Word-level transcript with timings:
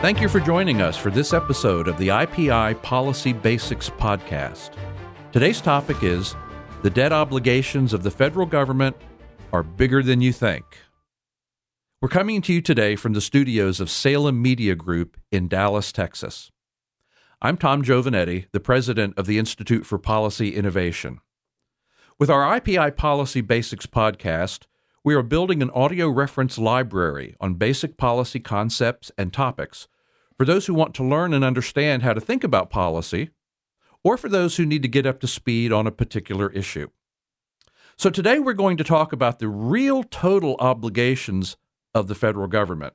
Thank 0.00 0.22
you 0.22 0.30
for 0.30 0.40
joining 0.40 0.80
us 0.80 0.96
for 0.96 1.10
this 1.10 1.34
episode 1.34 1.86
of 1.86 1.98
the 1.98 2.08
IPI 2.08 2.80
Policy 2.80 3.34
Basics 3.34 3.90
Podcast. 3.90 4.70
Today's 5.30 5.60
topic 5.60 6.02
is 6.02 6.34
The 6.82 6.88
debt 6.88 7.12
obligations 7.12 7.92
of 7.92 8.02
the 8.02 8.10
federal 8.10 8.46
government 8.46 8.96
are 9.52 9.62
bigger 9.62 10.02
than 10.02 10.22
you 10.22 10.32
think. 10.32 10.64
We're 12.00 12.08
coming 12.08 12.40
to 12.40 12.52
you 12.54 12.62
today 12.62 12.96
from 12.96 13.12
the 13.12 13.20
studios 13.20 13.78
of 13.78 13.90
Salem 13.90 14.40
Media 14.40 14.74
Group 14.74 15.18
in 15.30 15.48
Dallas, 15.48 15.92
Texas. 15.92 16.50
I'm 17.42 17.58
Tom 17.58 17.82
Giovanetti, 17.82 18.46
the 18.52 18.58
president 18.58 19.18
of 19.18 19.26
the 19.26 19.38
Institute 19.38 19.84
for 19.84 19.98
Policy 19.98 20.56
Innovation. 20.56 21.20
With 22.18 22.30
our 22.30 22.58
IPI 22.58 22.96
Policy 22.96 23.42
Basics 23.42 23.84
podcast, 23.84 24.64
we 25.02 25.14
are 25.14 25.22
building 25.22 25.62
an 25.62 25.70
audio 25.70 26.08
reference 26.08 26.58
library 26.58 27.34
on 27.40 27.54
basic 27.54 27.96
policy 27.96 28.38
concepts 28.38 29.10
and 29.16 29.32
topics 29.32 29.88
for 30.36 30.44
those 30.44 30.66
who 30.66 30.74
want 30.74 30.94
to 30.94 31.04
learn 31.04 31.32
and 31.32 31.44
understand 31.44 32.02
how 32.02 32.12
to 32.12 32.20
think 32.20 32.44
about 32.44 32.70
policy, 32.70 33.30
or 34.02 34.16
for 34.16 34.28
those 34.28 34.56
who 34.56 34.64
need 34.64 34.82
to 34.82 34.88
get 34.88 35.06
up 35.06 35.20
to 35.20 35.26
speed 35.26 35.72
on 35.72 35.86
a 35.86 35.90
particular 35.90 36.50
issue. 36.52 36.88
So 37.96 38.08
today 38.08 38.38
we're 38.38 38.54
going 38.54 38.78
to 38.78 38.84
talk 38.84 39.12
about 39.12 39.38
the 39.38 39.48
real 39.48 40.02
total 40.02 40.56
obligations 40.58 41.56
of 41.94 42.08
the 42.08 42.14
federal 42.14 42.46
government. 42.46 42.94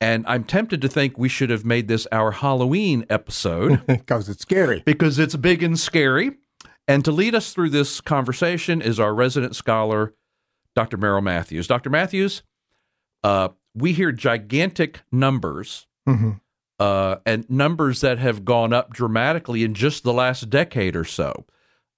And 0.00 0.24
I'm 0.26 0.44
tempted 0.44 0.82
to 0.82 0.88
think 0.88 1.16
we 1.16 1.28
should 1.28 1.50
have 1.50 1.64
made 1.64 1.88
this 1.88 2.06
our 2.12 2.32
Halloween 2.32 3.04
episode 3.08 3.84
because 3.86 4.28
it's 4.28 4.42
scary. 4.42 4.82
because 4.84 5.18
it's 5.18 5.36
big 5.36 5.62
and 5.62 5.78
scary. 5.78 6.32
And 6.88 7.04
to 7.04 7.12
lead 7.12 7.34
us 7.34 7.52
through 7.52 7.70
this 7.70 8.00
conversation 8.00 8.82
is 8.82 8.98
our 8.98 9.14
resident 9.14 9.56
scholar, 9.56 10.14
Dr. 10.80 10.96
Merrill 10.96 11.20
Matthews. 11.20 11.66
Dr. 11.66 11.90
Matthews, 11.90 12.42
uh, 13.22 13.50
we 13.74 13.92
hear 13.92 14.12
gigantic 14.12 15.00
numbers 15.12 15.86
Mm-hmm. 16.08 16.30
uh, 16.80 17.16
and 17.26 17.48
numbers 17.50 18.00
that 18.00 18.18
have 18.18 18.44
gone 18.46 18.72
up 18.72 18.92
dramatically 18.94 19.62
in 19.62 19.74
just 19.74 20.02
the 20.02 20.12
last 20.14 20.48
decade 20.48 20.96
or 20.96 21.04
so. 21.04 21.44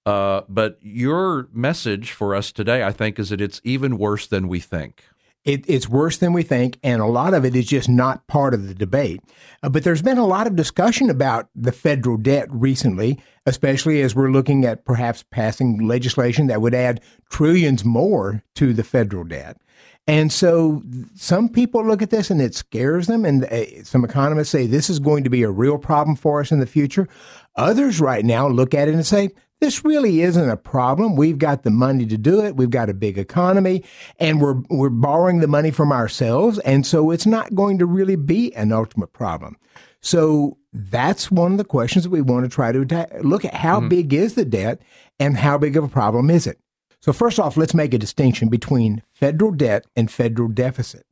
Uh, 0.05 0.41
but 0.49 0.77
your 0.81 1.47
message 1.53 2.11
for 2.11 2.35
us 2.35 2.51
today, 2.51 2.83
I 2.83 2.91
think, 2.91 3.17
is 3.17 3.29
that 3.29 3.39
it's 3.39 3.61
even 3.63 3.97
worse 3.97 4.27
than 4.27 4.49
we 4.49 4.59
think. 4.59 5.05
It, 5.45 5.65
it's 5.67 5.89
worse 5.89 6.17
than 6.17 6.31
we 6.31 6.43
think, 6.43 6.79
and 6.83 7.01
a 7.01 7.05
lot 7.05 7.33
of 7.33 7.43
it 7.43 7.55
is 7.55 7.65
just 7.65 7.89
not 7.89 8.25
part 8.27 8.53
of 8.53 8.67
the 8.67 8.73
debate. 8.73 9.21
Uh, 9.61 9.69
but 9.69 9.83
there's 9.83 10.01
been 10.01 10.17
a 10.17 10.25
lot 10.25 10.47
of 10.47 10.55
discussion 10.55 11.09
about 11.09 11.49
the 11.53 11.73
federal 11.73 12.15
debt 12.15 12.47
recently, 12.49 13.19
especially 13.45 14.01
as 14.01 14.15
we're 14.15 14.31
looking 14.31 14.63
at 14.63 14.85
perhaps 14.85 15.23
passing 15.31 15.85
legislation 15.85 16.47
that 16.47 16.61
would 16.61 16.73
add 16.73 17.01
trillions 17.29 17.83
more 17.83 18.41
to 18.55 18.73
the 18.73 18.83
federal 18.83 19.25
debt. 19.25 19.57
And 20.05 20.33
so 20.33 20.81
some 21.15 21.47
people 21.47 21.85
look 21.85 22.01
at 22.01 22.09
this 22.09 22.29
and 22.29 22.41
it 22.41 22.55
scares 22.55 23.07
them. 23.07 23.23
And 23.23 23.45
uh, 23.45 23.83
some 23.83 24.03
economists 24.03 24.49
say 24.49 24.65
this 24.65 24.89
is 24.89 24.99
going 24.99 25.23
to 25.23 25.29
be 25.29 25.43
a 25.43 25.51
real 25.51 25.77
problem 25.77 26.15
for 26.15 26.41
us 26.41 26.51
in 26.51 26.59
the 26.59 26.65
future. 26.65 27.07
Others 27.55 28.01
right 28.01 28.25
now 28.25 28.47
look 28.47 28.73
at 28.73 28.87
it 28.87 28.93
and 28.93 29.05
say, 29.05 29.29
this 29.63 29.85
really 29.85 30.21
isn't 30.21 30.49
a 30.49 30.57
problem. 30.57 31.15
We've 31.15 31.37
got 31.37 31.63
the 31.63 31.71
money 31.71 32.05
to 32.07 32.17
do 32.17 32.43
it. 32.43 32.57
We've 32.57 32.69
got 32.69 32.89
a 32.89 32.93
big 32.93 33.17
economy 33.17 33.85
and 34.19 34.41
we're, 34.41 34.61
we're 34.69 34.89
borrowing 34.89 35.39
the 35.39 35.47
money 35.47 35.71
from 35.71 35.93
ourselves. 35.93 36.59
And 36.59 36.85
so 36.85 37.11
it's 37.11 37.25
not 37.25 37.55
going 37.55 37.79
to 37.79 37.85
really 37.85 38.17
be 38.17 38.53
an 38.55 38.73
ultimate 38.73 39.13
problem. 39.13 39.55
So 40.01 40.57
that's 40.73 41.31
one 41.31 41.53
of 41.53 41.57
the 41.57 41.63
questions 41.63 42.03
that 42.03 42.09
we 42.09 42.21
want 42.21 42.43
to 42.43 42.53
try 42.53 42.73
to 42.73 43.07
look 43.21 43.45
at 43.45 43.53
how 43.53 43.79
mm-hmm. 43.79 43.87
big 43.87 44.13
is 44.13 44.35
the 44.35 44.43
debt 44.43 44.81
and 45.17 45.37
how 45.37 45.57
big 45.57 45.77
of 45.77 45.85
a 45.85 45.87
problem 45.87 46.29
is 46.29 46.45
it? 46.45 46.59
So, 46.99 47.13
first 47.13 47.39
off, 47.39 47.57
let's 47.57 47.73
make 47.73 47.93
a 47.93 47.97
distinction 47.97 48.47
between 48.49 49.01
federal 49.13 49.51
debt 49.51 49.85
and 49.95 50.09
federal 50.09 50.47
deficit. 50.47 51.05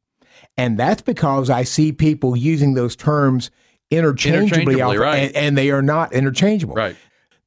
And 0.57 0.77
that's 0.77 1.01
because 1.01 1.49
I 1.49 1.63
see 1.63 1.91
people 1.91 2.35
using 2.35 2.73
those 2.73 2.95
terms 2.95 3.51
interchangeably, 3.91 4.73
interchangeably 4.73 4.97
right. 4.97 5.17
and, 5.27 5.35
and, 5.35 5.57
they 5.57 5.69
are 5.69 5.81
not 5.81 6.13
interchangeable. 6.13 6.75
Right. 6.75 6.95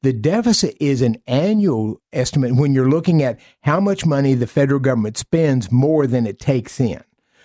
The 0.04 0.12
deficit 0.12 0.76
is 0.80 1.00
an 1.00 1.16
annual 1.26 1.98
estimate 2.12 2.56
when 2.56 2.74
you're 2.74 2.90
looking 2.90 3.22
at 3.22 3.40
how 3.62 3.80
much 3.80 4.04
money 4.04 4.34
the 4.34 4.46
federal 4.46 4.78
government 4.78 5.16
spends 5.16 5.72
more 5.72 6.06
than 6.06 6.26
it 6.26 6.38
takes 6.38 6.78
in. 6.78 7.02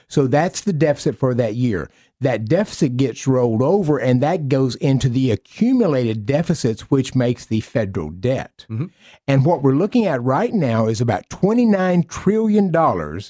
So 0.09 0.28
that's 0.28 0.59
the 0.59 0.74
deficit 0.74 1.18
for 1.18 1.34
that 1.36 1.56
year 1.56 1.90
that 2.19 2.50
deficit 2.50 2.98
gets 2.98 3.25
rolled 3.25 3.62
over 3.62 3.98
and 3.98 4.22
that 4.22 4.50
goes 4.50 4.75
into 4.75 5.08
the 5.08 5.31
accumulated 5.31 6.25
deficits, 6.25 6.92
which 6.92 7.16
makes 7.16 7.46
the 7.46 7.62
federal 7.62 8.09
debt. 8.09 8.66
Mm-hmm. 8.69 8.88
And 9.25 9.46
what 9.46 9.64
we're 9.64 9.72
looking 9.72 10.06
at 10.06 10.22
right 10.22 10.53
now 10.53 10.88
is 10.88 11.00
about 11.00 11.30
$29 11.30 12.09
trillion 12.09 13.22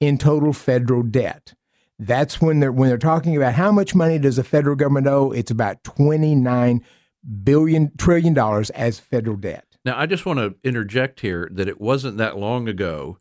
in 0.00 0.18
total 0.18 0.52
federal 0.52 1.04
debt. 1.04 1.54
That's 2.00 2.40
when 2.40 2.58
they're 2.58 2.72
when 2.72 2.88
they're 2.88 2.98
talking 2.98 3.36
about 3.36 3.54
how 3.54 3.70
much 3.70 3.94
money 3.94 4.18
does 4.18 4.34
the 4.34 4.42
federal 4.42 4.74
government 4.74 5.06
owe, 5.06 5.30
it's 5.30 5.52
about 5.52 5.84
29 5.84 6.84
billion 7.44 7.92
trillion 7.96 8.34
dollars 8.34 8.70
as 8.70 8.98
federal 8.98 9.36
debt. 9.36 9.64
Now 9.84 9.98
I 9.98 10.06
just 10.06 10.26
want 10.26 10.38
to 10.38 10.54
interject 10.62 11.20
here 11.20 11.48
that 11.52 11.68
it 11.68 11.80
wasn't 11.80 12.18
that 12.18 12.36
long 12.38 12.68
ago 12.68 13.18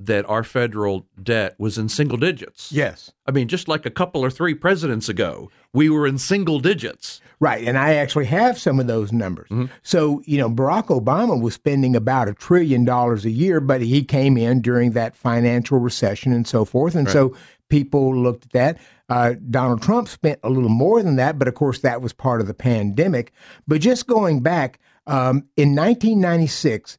that 0.00 0.28
our 0.28 0.42
federal 0.42 1.06
debt 1.22 1.54
was 1.58 1.78
in 1.78 1.88
single 1.88 2.18
digits. 2.18 2.72
Yes. 2.72 3.12
I 3.26 3.30
mean, 3.30 3.48
just 3.48 3.68
like 3.68 3.86
a 3.86 3.90
couple 3.90 4.24
or 4.24 4.30
three 4.30 4.54
presidents 4.54 5.08
ago, 5.08 5.50
we 5.72 5.88
were 5.88 6.06
in 6.06 6.18
single 6.18 6.58
digits. 6.58 7.20
Right. 7.38 7.66
And 7.66 7.78
I 7.78 7.94
actually 7.94 8.26
have 8.26 8.58
some 8.58 8.80
of 8.80 8.86
those 8.86 9.12
numbers. 9.12 9.48
Mm-hmm. 9.50 9.72
So, 9.82 10.22
you 10.24 10.38
know, 10.38 10.48
Barack 10.48 10.86
Obama 10.86 11.40
was 11.40 11.54
spending 11.54 11.96
about 11.96 12.28
a 12.28 12.34
trillion 12.34 12.84
dollars 12.84 13.24
a 13.24 13.30
year, 13.30 13.60
but 13.60 13.80
he 13.80 14.04
came 14.04 14.36
in 14.36 14.60
during 14.60 14.92
that 14.92 15.16
financial 15.16 15.78
recession 15.78 16.32
and 16.32 16.46
so 16.46 16.64
forth. 16.64 16.94
And 16.94 17.06
right. 17.06 17.12
so 17.12 17.36
people 17.68 18.16
looked 18.16 18.44
at 18.44 18.52
that. 18.52 18.78
Uh, 19.08 19.34
Donald 19.50 19.82
Trump 19.82 20.08
spent 20.08 20.38
a 20.42 20.50
little 20.50 20.68
more 20.68 21.02
than 21.02 21.16
that, 21.16 21.38
but 21.38 21.48
of 21.48 21.54
course, 21.54 21.80
that 21.80 22.00
was 22.00 22.12
part 22.12 22.40
of 22.40 22.46
the 22.46 22.54
pandemic. 22.54 23.32
But 23.66 23.80
just 23.80 24.06
going 24.06 24.40
back, 24.40 24.78
um, 25.06 25.48
in 25.56 25.74
1996, 25.74 26.98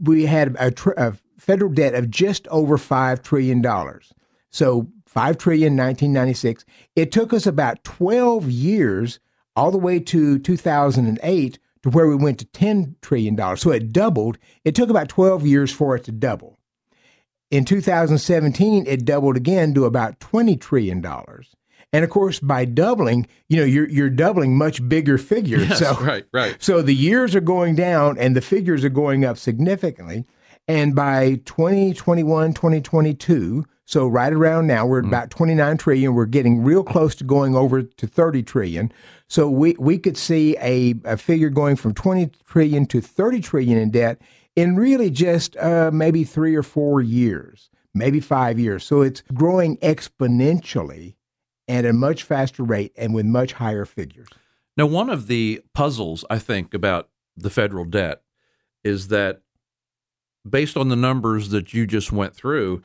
we 0.00 0.26
had 0.26 0.56
a, 0.58 0.70
tr- 0.70 0.90
a 0.96 1.14
federal 1.38 1.72
debt 1.72 1.94
of 1.94 2.10
just 2.10 2.46
over 2.48 2.76
$5 2.76 3.22
trillion. 3.22 3.64
So 4.50 4.88
5 5.06 5.38
trillion 5.38 5.76
1996. 5.76 6.64
It 6.96 7.12
took 7.12 7.32
us 7.32 7.46
about 7.46 7.82
12 7.84 8.50
years 8.50 9.20
all 9.56 9.70
the 9.70 9.78
way 9.78 9.98
to 9.98 10.38
2008 10.38 11.58
to 11.82 11.90
where 11.90 12.06
we 12.06 12.16
went 12.16 12.38
to 12.38 12.44
10 12.46 12.96
trillion 13.02 13.34
dollars. 13.34 13.60
So 13.60 13.70
it 13.70 13.92
doubled. 13.92 14.38
It 14.64 14.74
took 14.74 14.90
about 14.90 15.08
12 15.08 15.46
years 15.46 15.72
for 15.72 15.96
it 15.96 16.04
to 16.04 16.12
double. 16.12 16.58
In 17.50 17.64
2017, 17.64 18.86
it 18.86 19.04
doubled 19.04 19.36
again 19.36 19.74
to 19.74 19.86
about 19.86 20.20
20 20.20 20.56
trillion 20.56 21.00
dollars. 21.00 21.54
And 21.92 22.04
of 22.04 22.10
course, 22.10 22.38
by 22.38 22.66
doubling, 22.66 23.26
you 23.48 23.56
know, 23.56 23.64
you're 23.64 23.88
you're 23.88 24.10
doubling 24.10 24.58
much 24.58 24.86
bigger 24.86 25.16
figures. 25.16 25.68
Yes, 25.70 25.78
so, 25.78 25.94
right, 26.04 26.26
right. 26.32 26.56
So 26.62 26.82
the 26.82 26.94
years 26.94 27.34
are 27.34 27.40
going 27.40 27.76
down 27.76 28.18
and 28.18 28.36
the 28.36 28.42
figures 28.42 28.84
are 28.84 28.90
going 28.90 29.24
up 29.24 29.38
significantly. 29.38 30.26
And 30.68 30.94
by 30.94 31.40
2021, 31.46 32.52
2022, 32.52 33.64
so 33.86 34.06
right 34.06 34.34
around 34.34 34.66
now, 34.66 34.84
we're 34.84 34.98
at 34.98 35.06
mm. 35.06 35.08
about 35.08 35.30
29 35.30 35.78
trillion. 35.78 36.14
We're 36.14 36.26
getting 36.26 36.62
real 36.62 36.84
close 36.84 37.14
to 37.16 37.24
going 37.24 37.56
over 37.56 37.82
to 37.82 38.06
30 38.06 38.42
trillion. 38.42 38.92
So 39.28 39.48
we, 39.48 39.76
we 39.78 39.96
could 39.96 40.18
see 40.18 40.58
a, 40.60 40.94
a 41.06 41.16
figure 41.16 41.48
going 41.48 41.76
from 41.76 41.94
20 41.94 42.30
trillion 42.46 42.84
to 42.86 43.00
30 43.00 43.40
trillion 43.40 43.78
in 43.78 43.90
debt 43.90 44.20
in 44.56 44.76
really 44.76 45.08
just 45.08 45.56
uh, 45.56 45.90
maybe 45.90 46.22
three 46.22 46.54
or 46.54 46.62
four 46.62 47.00
years, 47.00 47.70
maybe 47.94 48.20
five 48.20 48.58
years. 48.58 48.84
So 48.84 49.00
it's 49.00 49.22
growing 49.32 49.78
exponentially 49.78 51.14
and 51.66 51.86
at 51.86 51.90
a 51.90 51.94
much 51.94 52.24
faster 52.24 52.62
rate 52.62 52.92
and 52.94 53.14
with 53.14 53.24
much 53.24 53.54
higher 53.54 53.86
figures. 53.86 54.28
Now, 54.76 54.84
one 54.84 55.08
of 55.08 55.28
the 55.28 55.62
puzzles 55.72 56.26
I 56.28 56.38
think 56.38 56.74
about 56.74 57.08
the 57.36 57.50
federal 57.50 57.86
debt 57.86 58.22
is 58.84 59.08
that 59.08 59.40
based 60.48 60.76
on 60.76 60.88
the 60.88 60.96
numbers 60.96 61.50
that 61.50 61.72
you 61.72 61.86
just 61.86 62.12
went 62.12 62.34
through, 62.34 62.82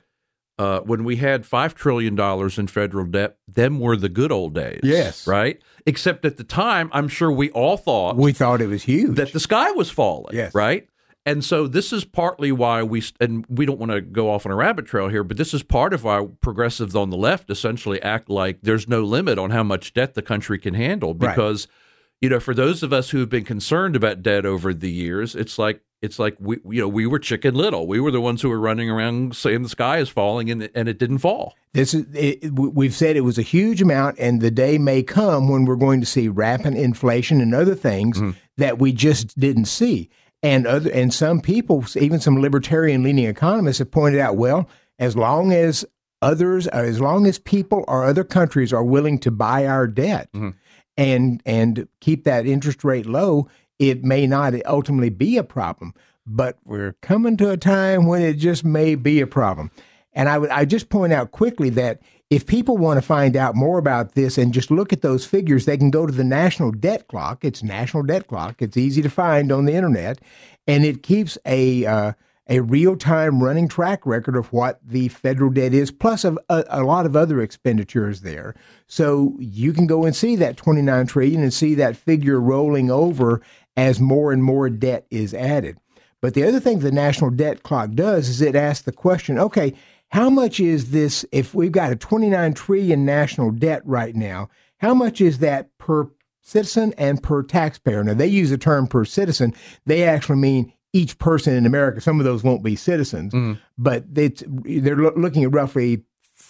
uh, 0.60 0.82
when 0.82 1.04
we 1.04 1.16
had 1.16 1.44
$5 1.44 1.74
trillion 1.74 2.20
in 2.20 2.68
federal 2.68 3.06
debt, 3.06 3.38
them 3.48 3.80
were 3.80 3.96
the 3.96 4.10
good 4.10 4.32
old 4.32 4.54
days. 4.54 4.82
Yes. 4.84 5.26
Right? 5.26 5.62
Except 5.86 6.26
at 6.26 6.38
the 6.38 6.44
time, 6.44 6.90
I'm 6.94 7.08
sure 7.08 7.32
we 7.32 7.50
all 7.52 7.78
thought. 7.78 8.18
We 8.18 8.34
thought 8.34 8.62
it 8.62 8.68
was 8.68 8.84
huge. 8.84 9.16
That 9.16 9.34
the 9.34 9.40
sky 9.40 9.72
was 9.72 9.90
falling. 9.90 10.36
Yes. 10.36 10.54
Right? 10.54 10.88
And 11.26 11.44
so 11.44 11.68
this 11.68 11.94
is 11.94 12.04
partly 12.04 12.52
why 12.52 12.84
we, 12.84 13.02
and 13.20 13.46
we 13.48 13.66
don't 13.66 13.80
want 13.80 13.94
to 13.94 14.02
go 14.02 14.30
off 14.30 14.46
on 14.46 14.52
a 14.52 14.56
rabbit 14.56 14.86
trail 14.86 15.08
here, 15.08 15.24
but 15.24 15.38
this 15.38 15.54
is 15.54 15.64
part 15.64 15.94
of 15.94 16.04
why 16.04 16.28
progressives 16.42 16.96
on 16.96 17.10
the 17.10 17.18
left 17.18 17.50
essentially 17.50 18.02
act 18.02 18.30
like 18.30 18.60
there's 18.62 18.90
no 18.90 19.02
limit 19.02 19.40
on 19.40 19.50
how 19.50 19.64
much 19.64 19.94
debt 19.94 20.16
the 20.16 20.22
country 20.22 20.60
can 20.60 20.74
handle 20.74 21.14
because. 21.14 21.68
Right 21.68 21.78
you 22.22 22.30
know, 22.30 22.40
for 22.40 22.54
those 22.54 22.84
of 22.84 22.94
us 22.94 23.10
who 23.10 23.20
have 23.20 23.28
been 23.28 23.44
concerned 23.44 23.98
about 23.98 24.22
debt 24.22 24.46
over 24.46 24.74
the 24.74 24.90
years, 24.90 25.36
it's 25.36 25.60
like 25.60 25.82
it's 26.04 26.20
like 26.20 26.36
we 26.38 26.58
you 26.70 26.82
know 26.82 26.88
we 26.90 27.08
were 27.08 27.18
chicken 27.18 27.56
little. 27.56 27.88
We 27.88 28.02
were 28.02 28.12
the 28.12 28.20
ones 28.20 28.42
who 28.42 28.50
were 28.50 28.60
running 28.60 28.90
around 28.90 29.38
saying 29.38 29.64
the 29.64 29.70
sky 29.70 30.00
is 30.00 30.10
falling, 30.10 30.52
and 30.52 30.70
and 30.76 30.90
it 30.90 31.00
didn't 31.00 31.20
fall. 31.20 31.56
This 31.74 31.94
is 31.94 32.06
it, 32.14 32.52
we've 32.54 32.94
said 32.94 33.16
it 33.16 33.22
was 33.22 33.38
a 33.38 33.44
huge 33.44 33.82
amount, 33.82 34.20
and 34.20 34.42
the 34.42 34.52
day 34.52 34.78
may 34.78 35.02
come 35.02 35.48
when 35.48 35.64
we're 35.64 35.78
going 35.78 36.02
to 36.02 36.06
see 36.06 36.28
rapid 36.28 36.76
inflation 36.76 37.40
and 37.40 37.56
other 37.56 37.74
things 37.74 38.18
mm-hmm. 38.18 38.32
that 38.58 38.80
we 38.80 38.92
just 38.92 39.40
didn't 39.40 39.66
see. 39.66 40.10
And 40.44 40.68
other 40.68 40.92
and 40.92 41.14
some 41.14 41.40
people, 41.40 41.86
even 41.96 42.20
some 42.20 42.42
libertarian 42.42 43.02
leaning 43.02 43.26
economists, 43.26 43.80
have 43.80 43.90
pointed 43.90 44.20
out, 44.20 44.36
well, 44.36 44.70
as 45.00 45.16
long 45.16 45.54
as 45.54 45.86
others, 46.22 46.68
uh, 46.68 46.72
as 46.86 47.00
long 47.00 47.26
as 47.28 47.40
people 47.40 47.86
or 47.88 48.04
other 48.04 48.26
countries 48.26 48.74
are 48.74 48.84
willing 48.84 49.20
to 49.20 49.32
buy 49.32 49.66
our 49.66 49.88
debt 49.88 50.30
Mm-hmm. 50.34 50.50
and 50.98 51.42
and 51.46 51.88
keep 52.02 52.26
that 52.26 52.46
interest 52.46 52.84
rate 52.84 53.06
low, 53.06 53.48
it 53.80 54.04
may 54.04 54.28
not 54.28 54.54
ultimately 54.66 55.10
be 55.10 55.38
a 55.38 55.44
problem. 55.44 55.94
But 56.26 56.58
we're 56.64 56.94
coming 57.02 57.36
to 57.38 57.52
a 57.52 57.58
time 57.58 58.06
when 58.06 58.22
it 58.22 58.36
just 58.36 58.64
may 58.64 58.96
be 58.96 59.20
a 59.20 59.28
problem. 59.28 59.72
And 60.14 60.30
I 60.30 60.38
would 60.38 60.50
I 60.52 60.66
just 60.66 60.90
point 60.90 61.12
out 61.12 61.32
quickly 61.32 61.70
that 61.72 62.02
if 62.30 62.46
people 62.46 62.78
want 62.78 62.98
to 62.98 63.02
find 63.02 63.36
out 63.36 63.56
more 63.56 63.78
about 63.78 64.14
this 64.14 64.38
and 64.38 64.54
just 64.54 64.72
look 64.72 64.94
at 64.94 65.02
those 65.02 65.26
figures, 65.26 65.66
they 65.66 65.78
can 65.78 65.92
go 65.92 66.06
to 66.06 66.14
the 66.14 66.24
National 66.24 66.72
Debt 66.72 67.08
Clock. 67.08 67.44
It's 67.44 67.62
National 67.62 68.04
Debt 68.04 68.28
Clock. 68.28 68.62
It's 68.62 68.78
easy 68.78 69.02
to 69.02 69.10
find 69.10 69.52
on 69.52 69.66
the 69.66 69.74
internet, 69.74 70.20
and 70.68 70.86
it 70.86 71.04
keeps 71.04 71.38
a 71.46 71.86
uh, 71.86 72.14
a 72.50 72.60
real 72.60 72.98
time 72.98 73.42
running 73.42 73.68
track 73.68 74.06
record 74.06 74.36
of 74.36 74.52
what 74.52 74.80
the 74.86 75.08
federal 75.08 75.50
debt 75.50 75.74
is, 75.74 75.92
plus 75.92 76.26
a, 76.26 76.36
a, 76.50 76.64
a 76.70 76.84
lot 76.84 77.06
of 77.06 77.16
other 77.16 77.42
expenditures 77.42 78.22
there. 78.22 78.54
So 78.88 79.36
you 79.40 79.72
can 79.72 79.88
go 79.88 80.04
and 80.04 80.16
see 80.16 80.36
that 80.38 80.58
29 80.58 81.08
trillion 81.08 81.42
and 81.42 81.54
see 81.54 81.74
that 81.76 81.96
figure 81.96 82.40
rolling 82.40 82.92
over 82.92 83.42
as 83.78 84.00
more 84.00 84.32
and 84.32 84.44
more 84.44 84.70
debt 84.70 85.06
is 85.10 85.34
added. 85.34 85.78
But 86.22 86.34
the 86.34 86.44
other 86.44 86.60
thing 86.60 86.80
the 86.80 86.92
national 86.92 87.32
debt 87.32 87.64
clock 87.64 87.92
does 87.92 88.30
is 88.30 88.42
it 88.42 88.56
asks 88.56 88.86
the 88.86 88.92
question, 88.92 89.38
okay, 89.40 89.74
how 90.10 90.30
much 90.30 90.60
is 90.60 90.92
this 90.92 91.26
if 91.32 91.56
we've 91.56 91.72
got 91.72 91.92
a 91.92 91.96
29 91.96 92.54
trillion 92.54 93.04
national 93.04 93.52
debt 93.52 93.82
right 93.86 94.16
now, 94.16 94.50
how 94.78 94.94
much 94.94 95.22
is 95.22 95.40
that 95.40 95.76
per 95.78 96.10
citizen 96.42 96.94
and 96.98 97.24
per 97.24 97.42
taxpayer? 97.42 98.04
Now 98.04 98.14
they 98.14 98.28
use 98.28 98.52
the 98.52 98.58
term 98.58 98.86
per 98.88 99.06
citizen, 99.06 99.54
they 99.86 100.04
actually 100.04 100.38
mean 100.38 100.72
each 100.94 101.18
person 101.18 101.56
in 101.56 101.66
America. 101.66 102.00
Some 102.02 102.20
of 102.20 102.26
those 102.26 102.44
won't 102.44 102.64
be 102.64 102.76
citizens, 102.76 103.34
but 103.78 104.06
it's, 104.16 104.44
they're 104.48 104.96
loo- 104.96 105.14
looking 105.18 105.44
at 105.44 105.52
roughly 105.52 106.04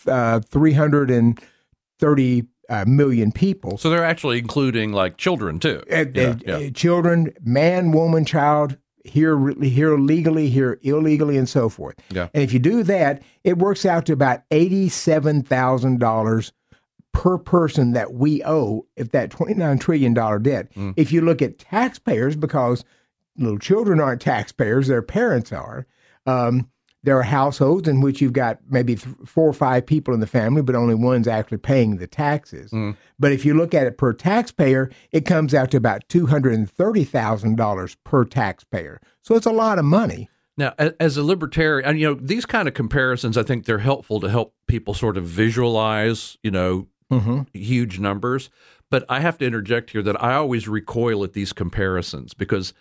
uh, 0.06 0.42
330 0.42 2.44
uh, 2.70 2.86
million 2.88 3.32
people. 3.32 3.78
So 3.78 3.90
they're 3.90 4.04
actually 4.06 4.40
including 4.40 4.92
like 4.94 5.18
children 5.18 5.60
too. 5.60 5.84
Uh, 5.92 6.06
Yeah, 6.14 6.24
uh, 6.30 6.36
yeah. 6.46 6.56
uh, 6.56 6.70
children, 6.72 7.34
man, 7.44 7.92
woman, 7.92 8.26
child, 8.26 8.78
here, 9.06 9.50
here 9.62 9.98
legally, 9.98 10.50
here 10.50 10.80
illegally, 10.82 11.38
and 11.38 11.48
so 11.48 11.68
forth. 11.70 11.96
Yeah. 12.10 12.30
And 12.34 12.42
if 12.44 12.54
you 12.54 12.60
do 12.60 12.84
that, 12.84 13.22
it 13.44 13.58
works 13.58 13.86
out 13.86 14.06
to 14.06 14.14
about 14.14 14.44
eighty-seven 14.52 15.44
thousand 15.44 16.00
dollars 16.00 16.54
per 17.12 17.38
person 17.38 17.92
that 17.92 18.14
we 18.14 18.42
owe 18.46 18.86
if 18.96 19.12
that 19.12 19.30
twenty-nine 19.30 19.80
trillion 19.80 20.14
dollar 20.14 20.40
debt. 20.40 20.74
Mm. 20.76 20.94
If 20.96 21.12
you 21.12 21.20
look 21.20 21.42
at 21.42 21.60
taxpayers, 21.60 22.38
because 22.38 22.86
little 23.38 23.60
children 23.60 24.00
aren't 24.00 24.22
taxpayers, 24.22 24.88
their 24.88 25.02
parents 25.02 25.52
are. 25.52 25.86
Um, 26.26 26.70
there 27.06 27.18
are 27.18 27.24
households 27.24 27.90
in 27.90 28.00
which 28.00 28.22
you've 28.22 28.32
got 28.32 28.60
maybe 28.70 28.96
th- 28.96 29.14
four 29.26 29.50
or 29.50 29.54
five 29.54 29.86
people 29.86 30.14
in 30.14 30.22
the 30.22 30.28
family, 30.28 30.62
but 30.62 30.74
only 30.74 30.96
one's 30.96 31.28
actually 31.28 31.58
paying 31.58 31.98
the 31.98 32.08
taxes. 32.08 32.72
But 33.20 33.34
if 33.34 33.44
you 33.46 33.54
look 33.56 33.74
at 33.74 33.88
it 33.88 33.98
per 33.98 34.14
taxpayer, 34.14 34.90
it 35.12 35.26
comes 35.26 35.54
out 35.54 35.72
to 35.72 35.78
about 35.78 36.08
two 36.08 36.28
hundred 36.28 36.54
and 36.54 36.70
thirty 36.70 37.04
thousand 37.04 37.58
dollars 37.58 37.96
per 38.06 38.24
taxpayer. 38.24 39.02
So 39.22 39.36
it's 39.36 39.46
a 39.46 39.52
lot 39.52 39.80
of 39.80 39.86
money. 39.86 40.30
Now, 40.56 40.76
as 40.78 41.18
a 41.18 41.24
libertarian, 41.24 41.90
and 41.90 42.00
you 42.00 42.08
know, 42.08 42.14
these 42.14 42.46
kind 42.46 42.68
of 42.68 42.74
comparisons, 42.74 43.38
I 43.38 43.44
think 43.44 43.66
they're 43.66 43.80
helpful 43.80 44.20
to 44.22 44.30
help 44.30 44.54
people 44.68 44.94
sort 44.94 45.18
of 45.18 45.26
visualize, 45.26 46.38
you 46.44 46.52
know, 46.52 46.88
huge 47.54 48.00
numbers. 48.00 48.50
But 48.90 49.04
I 49.10 49.20
have 49.20 49.38
to 49.40 49.46
interject 49.46 49.90
here 49.90 50.04
that 50.04 50.24
I 50.24 50.36
always 50.36 50.68
recoil 50.68 51.24
at 51.24 51.34
these 51.34 51.52
comparisons 51.54 52.34
because 52.34 52.74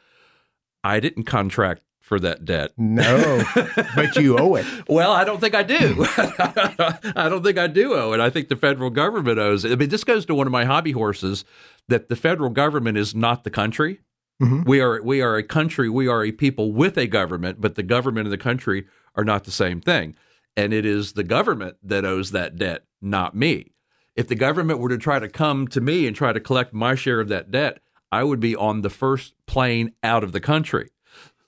I 0.84 1.00
didn't 1.00 1.24
contract 1.24 1.82
for 2.00 2.18
that 2.20 2.44
debt. 2.44 2.72
No, 2.76 3.42
but 3.94 4.16
you 4.16 4.36
owe 4.36 4.56
it. 4.56 4.66
Well, 4.88 5.12
I 5.12 5.24
don't 5.24 5.40
think 5.40 5.54
I 5.54 5.62
do. 5.62 6.04
I 7.16 7.28
don't 7.28 7.42
think 7.42 7.58
I 7.58 7.68
do 7.68 7.94
owe 7.94 8.12
it. 8.12 8.20
I 8.20 8.28
think 8.28 8.48
the 8.48 8.56
federal 8.56 8.90
government 8.90 9.38
owes 9.38 9.64
it. 9.64 9.72
I 9.72 9.76
mean, 9.76 9.88
this 9.88 10.04
goes 10.04 10.26
to 10.26 10.34
one 10.34 10.46
of 10.46 10.52
my 10.52 10.64
hobby 10.64 10.92
horses 10.92 11.44
that 11.88 12.08
the 12.08 12.16
federal 12.16 12.50
government 12.50 12.98
is 12.98 13.14
not 13.14 13.44
the 13.44 13.50
country. 13.50 14.00
Mm-hmm. 14.42 14.64
We 14.64 14.80
are 14.80 15.00
we 15.02 15.22
are 15.22 15.36
a 15.36 15.42
country. 15.42 15.88
We 15.88 16.08
are 16.08 16.24
a 16.24 16.32
people 16.32 16.72
with 16.72 16.98
a 16.98 17.06
government, 17.06 17.60
but 17.60 17.76
the 17.76 17.82
government 17.82 18.26
and 18.26 18.32
the 18.32 18.38
country 18.38 18.86
are 19.14 19.24
not 19.24 19.44
the 19.44 19.50
same 19.50 19.80
thing. 19.80 20.16
And 20.56 20.72
it 20.72 20.84
is 20.84 21.12
the 21.12 21.24
government 21.24 21.76
that 21.82 22.04
owes 22.04 22.32
that 22.32 22.56
debt, 22.56 22.84
not 23.00 23.34
me. 23.34 23.72
If 24.16 24.28
the 24.28 24.34
government 24.34 24.80
were 24.80 24.90
to 24.90 24.98
try 24.98 25.18
to 25.18 25.28
come 25.28 25.66
to 25.68 25.80
me 25.80 26.06
and 26.06 26.14
try 26.14 26.32
to 26.32 26.40
collect 26.40 26.74
my 26.74 26.94
share 26.94 27.20
of 27.20 27.28
that 27.28 27.50
debt, 27.50 27.78
I 28.12 28.22
would 28.22 28.38
be 28.40 28.54
on 28.54 28.82
the 28.82 28.90
first 28.90 29.34
plane 29.46 29.92
out 30.04 30.22
of 30.22 30.30
the 30.32 30.40
country. 30.40 30.90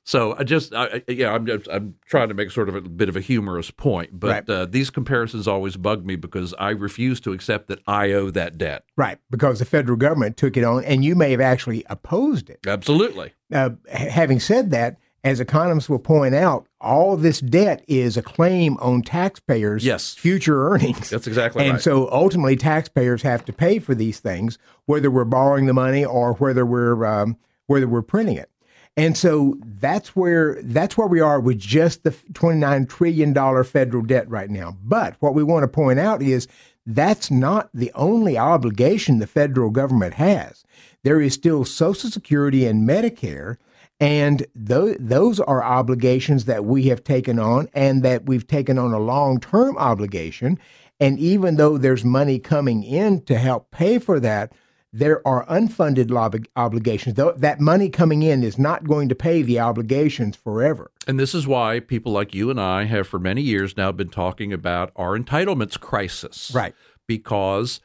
So 0.07 0.37
I 0.39 0.45
just, 0.45 0.75
I, 0.75 1.03
yeah, 1.09 1.33
I'm 1.33 1.47
just, 1.47 1.67
I'm 1.73 1.95
trying 2.07 2.29
to 2.29 2.35
make 2.35 2.51
sort 2.51 2.69
of 2.69 2.75
a 2.75 2.83
bit 2.83 3.09
of 3.09 3.17
a 3.17 3.21
humorous 3.23 3.71
point, 3.71 4.11
but 4.21 4.29
Right. 4.31 4.51
uh, 4.51 4.67
these 4.67 4.91
comparisons 4.91 5.49
always 5.49 5.77
bug 5.79 6.05
me 6.05 6.17
because 6.17 6.53
I 6.59 6.71
refuse 6.71 7.21
to 7.21 7.33
accept 7.33 7.69
that 7.69 7.79
I 7.87 8.13
owe 8.13 8.29
that 8.31 8.59
debt. 8.59 8.85
Right, 8.97 9.19
because 9.31 9.61
the 9.61 9.65
federal 9.65 9.97
government 9.97 10.37
took 10.37 10.59
it 10.59 10.65
on, 10.65 10.85
and 10.85 11.03
you 11.03 11.15
may 11.15 11.31
have 11.31 11.41
actually 11.41 11.85
opposed 11.89 12.51
it. 12.51 12.61
Absolutely. 12.67 13.33
Uh, 13.51 13.71
having 13.91 14.41
said 14.41 14.71
that, 14.73 14.99
as 15.25 15.41
economists 15.41 15.89
will 15.89 15.99
point 15.99 16.35
out, 16.35 16.67
all 16.81 17.17
this 17.17 17.41
debt 17.41 17.83
is 17.89 18.17
a 18.17 18.23
claim 18.23 18.77
on 18.77 19.01
taxpayers' 19.03 19.85
Yes. 19.85 20.15
future 20.15 20.69
earnings. 20.69 21.09
That's 21.11 21.27
exactly 21.27 21.63
and 21.63 21.71
right. 21.71 21.75
And 21.77 21.83
so 21.83 22.11
ultimately, 22.13 22.57
taxpayers 22.57 23.23
have 23.23 23.45
to 23.47 23.53
pay 23.53 23.79
for 23.79 23.95
these 23.95 24.21
things, 24.21 24.59
whether 24.85 25.11
we're 25.11 25.25
borrowing 25.25 25.65
the 25.67 25.73
money 25.73 26.05
or 26.05 26.35
whether 26.35 26.67
we're 26.67 27.05
um, 27.07 27.37
whether 27.67 27.89
we're 27.89 28.03
printing 28.03 28.37
it. 28.37 28.51
And 28.97 29.17
so 29.17 29.57
that's 29.81 30.15
where 30.15 30.61
that's 30.63 30.97
where 30.97 31.09
we 31.09 31.21
are 31.21 31.41
with 31.41 31.59
just 31.59 32.05
the 32.05 32.15
twenty 32.35 32.61
nine 32.61 32.87
trillion 32.87 33.33
dollar 33.33 33.65
federal 33.65 34.05
debt 34.05 34.29
right 34.29 34.51
now. 34.51 34.77
But 34.85 35.17
what 35.21 35.35
we 35.35 35.43
want 35.43 35.65
to 35.65 35.69
point 35.69 35.99
out 35.99 36.23
is 36.23 36.47
that's 36.87 37.31
not 37.31 37.71
the 37.73 37.91
only 37.95 38.37
obligation 38.37 39.19
the 39.19 39.27
federal 39.27 39.71
government 39.71 40.15
has. 40.15 40.65
There 41.03 41.21
is 41.21 41.33
still 41.33 41.65
Social 41.65 42.11
Security 42.11 42.67
and 42.67 42.87
Medicare. 42.87 43.57
And 44.01 44.47
those, 44.55 44.97
those 44.99 45.41
are 45.41 45.63
obligations 45.63 46.47
that 46.47 46.65
we 46.65 46.85
have 46.89 47.05
taken 47.05 47.39
on 47.39 47.69
and 47.75 48.03
that 48.03 48.27
we've 48.27 48.47
taken 48.47 48.79
on 48.79 48.93
a 48.93 48.99
long 48.99 49.41
term 49.41 49.77
obligation. 49.79 50.59
And 51.01 51.19
even 51.19 51.57
though 51.57 51.79
there's 51.79 52.05
money 52.05 52.39
coming 52.39 52.83
in 52.83 53.23
to 53.23 53.39
help 53.39 53.71
pay 53.71 53.99
for 53.99 54.21
that, 54.21 54.53
there 54.93 55.27
are 55.27 55.45
unfunded 55.47 56.11
lob- 56.11 56.47
obligations. 56.55 57.17
Though 57.17 57.33
that 57.33 57.61
money 57.61 57.89
coming 57.89 58.23
in 58.23 58.45
is 58.45 58.59
not 58.59 58.85
going 58.85 59.09
to 59.09 59.15
pay 59.17 59.43
the 59.43 59.59
obligations 59.59 60.37
forever. 60.37 60.93
And 61.09 61.19
this 61.19 61.35
is 61.35 61.49
why 61.49 61.81
people 61.81 62.13
like 62.13 62.33
you 62.33 62.49
and 62.49 62.61
I 62.61 62.85
have 62.85 63.09
for 63.09 63.19
many 63.19 63.43
years 63.43 63.77
now 63.77 63.91
been 63.91 64.09
talking 64.09 64.53
about 64.53 64.93
our 64.95 65.19
entitlements 65.19 65.79
crisis. 65.79 66.53
Right. 66.55 66.75
Because 67.09 67.81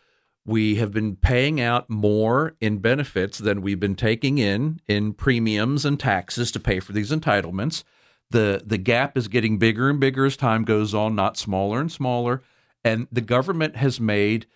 we 0.50 0.75
have 0.75 0.91
been 0.91 1.15
paying 1.15 1.62
out 1.62 1.89
more 1.89 2.56
in 2.60 2.79
benefits 2.79 3.38
than 3.38 3.62
we've 3.62 3.79
been 3.79 3.96
taking 3.96 4.39
in 4.39 4.82
in 4.88 5.13
premiums 5.13 5.86
and 5.86 6.00
taxes 6.00 6.51
to 6.51 6.60
pay 6.60 6.79
for 6.79 6.91
these 6.91 7.12
entitlements. 7.12 7.84
The 8.32 8.63
the 8.65 8.79
gap 8.79 9.15
is 9.15 9.27
getting 9.27 9.60
bigger 9.60 9.89
and 9.89 10.00
bigger 10.00 10.25
as 10.25 10.36
time 10.36 10.63
goes 10.63 10.94
on, 10.94 11.15
not 11.15 11.38
smaller 11.38 11.79
and 11.79 11.91
smaller. 11.91 12.41
And 12.84 13.08
the 13.12 13.22
government 13.22 13.75
has 13.75 14.00
made, 14.00 14.48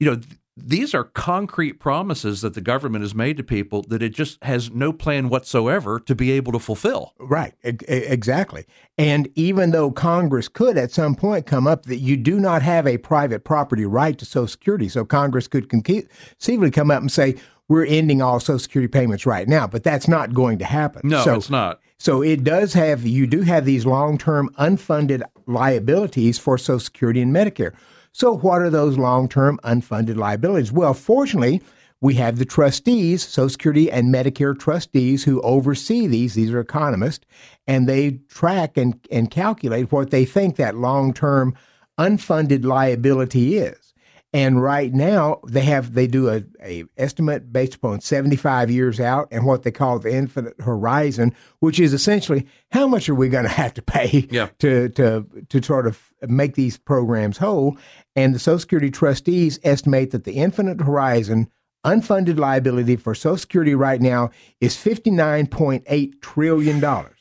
you 0.00 0.10
know, 0.10 0.20
these 0.56 0.94
are 0.94 1.04
concrete 1.04 1.74
promises 1.74 2.40
that 2.40 2.54
the 2.54 2.60
government 2.60 3.02
has 3.02 3.14
made 3.14 3.36
to 3.36 3.42
people 3.42 3.82
that 3.88 4.02
it 4.02 4.14
just 4.14 4.42
has 4.42 4.70
no 4.70 4.92
plan 4.92 5.28
whatsoever 5.28 6.00
to 6.00 6.14
be 6.14 6.30
able 6.30 6.52
to 6.52 6.58
fulfill. 6.58 7.12
Right, 7.18 7.52
e- 7.64 7.76
exactly. 7.88 8.64
And 8.96 9.28
even 9.34 9.70
though 9.70 9.90
Congress 9.90 10.48
could 10.48 10.78
at 10.78 10.92
some 10.92 11.14
point 11.14 11.44
come 11.44 11.66
up 11.66 11.84
that 11.86 11.98
you 11.98 12.16
do 12.16 12.40
not 12.40 12.62
have 12.62 12.86
a 12.86 12.96
private 12.96 13.44
property 13.44 13.84
right 13.84 14.16
to 14.16 14.24
Social 14.24 14.48
Security, 14.48 14.88
so 14.88 15.04
Congress 15.04 15.46
could 15.46 15.68
conceivably 15.68 16.70
come 16.70 16.90
up 16.90 17.02
and 17.02 17.12
say, 17.12 17.36
we're 17.68 17.84
ending 17.84 18.22
all 18.22 18.40
Social 18.40 18.58
Security 18.58 18.88
payments 18.88 19.26
right 19.26 19.48
now, 19.48 19.66
but 19.66 19.82
that's 19.82 20.08
not 20.08 20.32
going 20.32 20.58
to 20.58 20.64
happen. 20.64 21.02
No, 21.04 21.22
so, 21.22 21.34
it's 21.34 21.50
not. 21.50 21.80
So 21.98 22.22
it 22.22 22.44
does 22.44 22.72
have, 22.72 23.06
you 23.06 23.26
do 23.26 23.42
have 23.42 23.64
these 23.64 23.84
long 23.84 24.16
term 24.16 24.48
unfunded 24.58 25.22
liabilities 25.46 26.38
for 26.38 26.56
Social 26.56 26.80
Security 26.80 27.20
and 27.20 27.34
Medicare. 27.34 27.74
So, 28.18 28.34
what 28.34 28.62
are 28.62 28.70
those 28.70 28.96
long 28.96 29.28
term 29.28 29.60
unfunded 29.62 30.16
liabilities? 30.16 30.72
Well, 30.72 30.94
fortunately, 30.94 31.60
we 32.00 32.14
have 32.14 32.38
the 32.38 32.46
trustees, 32.46 33.22
Social 33.22 33.50
Security 33.50 33.90
and 33.90 34.08
Medicare 34.08 34.58
trustees, 34.58 35.22
who 35.22 35.42
oversee 35.42 36.06
these. 36.06 36.32
These 36.32 36.50
are 36.50 36.60
economists, 36.60 37.26
and 37.66 37.86
they 37.86 38.12
track 38.30 38.78
and, 38.78 38.98
and 39.10 39.30
calculate 39.30 39.92
what 39.92 40.12
they 40.12 40.24
think 40.24 40.56
that 40.56 40.76
long 40.76 41.12
term 41.12 41.54
unfunded 41.98 42.64
liability 42.64 43.58
is. 43.58 43.92
And 44.32 44.60
right 44.60 44.92
now, 44.92 45.40
they 45.46 45.62
have 45.62 45.94
they 45.94 46.06
do 46.06 46.28
a, 46.30 46.42
a 46.62 46.84
estimate 46.96 47.52
based 47.52 47.74
upon 47.74 48.00
75 48.00 48.70
years 48.70 48.98
out 48.98 49.28
and 49.30 49.44
what 49.44 49.62
they 49.62 49.70
call 49.70 49.98
the 49.98 50.14
infinite 50.14 50.58
horizon, 50.60 51.34
which 51.60 51.78
is 51.78 51.92
essentially 51.92 52.46
how 52.70 52.86
much 52.86 53.08
are 53.10 53.14
we 53.14 53.28
going 53.28 53.44
to 53.50 53.50
have 53.50 53.74
to 53.74 53.82
pay 53.82 54.26
Yeah. 54.30 54.48
to 54.60 54.88
to 54.90 55.26
to 55.50 55.62
sort 55.62 55.86
of 55.86 56.00
make 56.26 56.54
these 56.54 56.76
programs 56.78 57.38
whole. 57.38 57.78
And 58.16 58.34
the 58.34 58.38
Social 58.38 58.58
Security 58.58 58.90
trustees 58.90 59.60
estimate 59.62 60.10
that 60.10 60.24
the 60.24 60.32
infinite 60.32 60.80
horizon 60.80 61.48
unfunded 61.84 62.38
liability 62.38 62.96
for 62.96 63.14
Social 63.14 63.36
Security 63.36 63.74
right 63.74 64.00
now 64.00 64.30
is 64.60 64.74
59.8 64.74 66.20
trillion 66.20 66.80
dollars. 66.80 67.12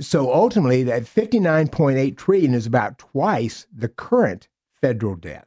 So 0.00 0.32
ultimately, 0.32 0.82
that 0.84 1.04
59.8 1.04 2.16
trillion 2.16 2.54
is 2.54 2.66
about 2.66 2.98
twice 2.98 3.66
the 3.72 3.88
current 3.88 4.48
federal 4.80 5.14
debt 5.14 5.46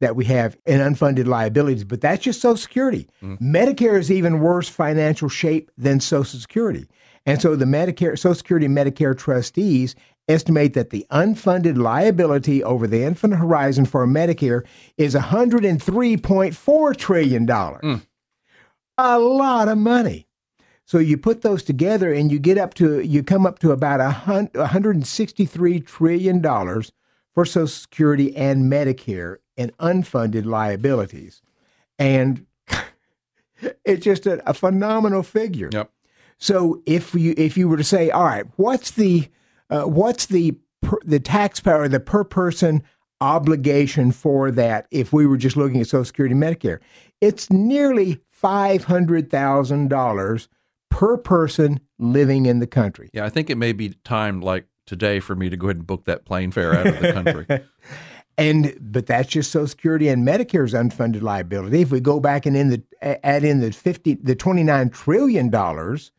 that 0.00 0.16
we 0.16 0.24
have 0.26 0.56
in 0.66 0.80
unfunded 0.80 1.26
liabilities. 1.26 1.84
But 1.84 2.00
that's 2.00 2.24
just 2.24 2.40
Social 2.40 2.56
Security. 2.56 3.08
Mm-hmm. 3.22 3.54
Medicare 3.54 3.98
is 3.98 4.10
even 4.10 4.40
worse 4.40 4.68
financial 4.68 5.28
shape 5.28 5.70
than 5.78 6.00
Social 6.00 6.40
Security. 6.40 6.88
And 7.24 7.40
so 7.40 7.54
the 7.54 7.64
Medicare, 7.64 8.18
Social 8.18 8.34
Security 8.34 8.66
and 8.66 8.76
Medicare 8.76 9.16
trustees 9.16 9.94
estimate 10.28 10.74
that 10.74 10.90
the 10.90 11.06
unfunded 11.10 11.76
liability 11.76 12.62
over 12.62 12.86
the 12.86 13.02
infinite 13.02 13.36
horizon 13.36 13.84
for 13.84 14.06
Medicare 14.06 14.64
is 14.96 15.14
$103.4 15.14 16.96
trillion. 16.96 17.46
Mm. 17.46 18.02
A 18.98 19.18
lot 19.18 19.68
of 19.68 19.78
money. 19.78 20.26
So 20.84 20.98
you 20.98 21.16
put 21.16 21.42
those 21.42 21.62
together 21.62 22.12
and 22.12 22.30
you 22.30 22.38
get 22.38 22.58
up 22.58 22.74
to, 22.74 23.00
you 23.00 23.22
come 23.22 23.46
up 23.46 23.60
to 23.60 23.70
about 23.72 24.00
$163 24.00 25.86
trillion 25.86 26.42
for 26.42 27.44
Social 27.44 27.66
Security 27.66 28.36
and 28.36 28.70
Medicare 28.70 29.36
in 29.56 29.70
unfunded 29.80 30.44
liabilities. 30.44 31.40
And 31.98 32.46
it's 33.84 34.04
just 34.04 34.26
a, 34.26 34.48
a 34.48 34.54
phenomenal 34.54 35.22
figure. 35.22 35.70
Yep. 35.72 35.90
So 36.38 36.82
if 36.86 37.14
you 37.14 37.34
if 37.36 37.56
you 37.56 37.68
were 37.68 37.76
to 37.76 37.84
say, 37.84 38.10
all 38.10 38.24
right, 38.24 38.46
what's 38.56 38.90
the 38.90 39.28
uh, 39.72 39.84
what's 39.84 40.26
the 40.26 40.54
per, 40.82 40.98
the 41.04 41.18
taxpayer 41.18 41.88
the 41.88 41.98
per 41.98 42.22
person 42.22 42.82
obligation 43.20 44.12
for 44.12 44.50
that 44.50 44.86
if 44.90 45.12
we 45.12 45.26
were 45.26 45.36
just 45.36 45.56
looking 45.56 45.80
at 45.80 45.86
Social 45.86 46.04
Security 46.04 46.34
and 46.34 46.42
Medicare? 46.42 46.78
It's 47.20 47.50
nearly 47.50 48.20
five 48.30 48.84
hundred 48.84 49.30
thousand 49.30 49.88
dollars 49.88 50.48
per 50.90 51.16
person 51.16 51.80
living 51.98 52.46
in 52.46 52.58
the 52.58 52.66
country. 52.66 53.08
Yeah, 53.12 53.24
I 53.24 53.30
think 53.30 53.48
it 53.48 53.56
may 53.56 53.72
be 53.72 53.90
time 54.04 54.40
like 54.40 54.66
today 54.86 55.20
for 55.20 55.34
me 55.34 55.48
to 55.48 55.56
go 55.56 55.68
ahead 55.68 55.76
and 55.76 55.86
book 55.86 56.04
that 56.04 56.26
plane 56.26 56.50
fare 56.50 56.74
out 56.74 56.86
of 56.86 57.00
the 57.00 57.12
country. 57.12 57.46
and 58.38 58.76
but 58.78 59.06
that's 59.06 59.28
just 59.28 59.50
Social 59.50 59.68
Security 59.68 60.08
and 60.08 60.26
Medicare's 60.26 60.74
unfunded 60.74 61.22
liability. 61.22 61.80
If 61.80 61.90
we 61.90 62.00
go 62.00 62.20
back 62.20 62.44
and 62.44 62.56
in 62.56 62.68
the 62.68 62.82
add 63.24 63.42
in 63.42 63.60
the 63.60 63.72
fifty 63.72 64.14
the 64.14 64.34
twenty 64.34 64.64
nine 64.64 64.90
trillion 64.90 65.48
dollars 65.48 66.12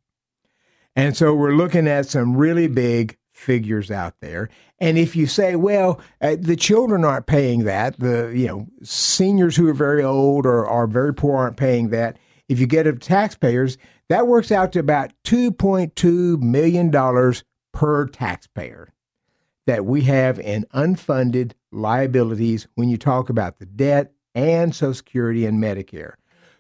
And 0.95 1.17
so 1.17 1.35
we're 1.35 1.55
looking 1.55 1.87
at 1.87 2.07
some 2.07 2.37
really 2.37 2.69
big 2.69 3.19
figures 3.33 3.91
out 3.91 4.15
there. 4.21 4.49
And 4.79 4.97
if 4.97 5.15
you 5.15 5.27
say, 5.27 5.57
well, 5.57 6.01
uh, 6.23 6.37
the 6.41 6.57
children 6.57 7.05
aren't 7.05 7.27
paying 7.27 7.65
that, 7.65 8.01
the 8.01 8.33
you 8.35 8.47
know 8.47 8.67
seniors 8.83 9.57
who 9.57 9.69
are 9.69 9.75
very 9.75 10.03
old 10.03 10.47
or 10.47 10.67
are 10.67 10.87
very 10.87 11.13
poor 11.13 11.37
aren't 11.37 11.59
paying 11.59 11.91
that. 11.91 12.17
If 12.49 12.59
you 12.61 12.67
get 12.67 12.85
to 12.85 12.95
taxpayers, 12.95 13.77
that 14.09 14.27
works 14.27 14.53
out 14.53 14.73
to 14.73 14.79
about 14.79 15.13
$2.2 15.25 16.41
million 16.41 17.35
per 17.73 18.07
taxpayer 18.07 18.95
that 19.67 19.85
we 19.85 20.03
have 20.03 20.39
in 20.39 20.65
unfunded 20.75 21.53
liabilities 21.73 22.67
when 22.75 22.89
you 22.89 22.97
talk 22.97 23.29
about 23.29 23.59
the 23.59 23.67
debt 23.67 24.13
and 24.35 24.75
Social 24.75 24.95
Security 24.95 25.47
and 25.47 25.63
Medicare. 25.63 26.15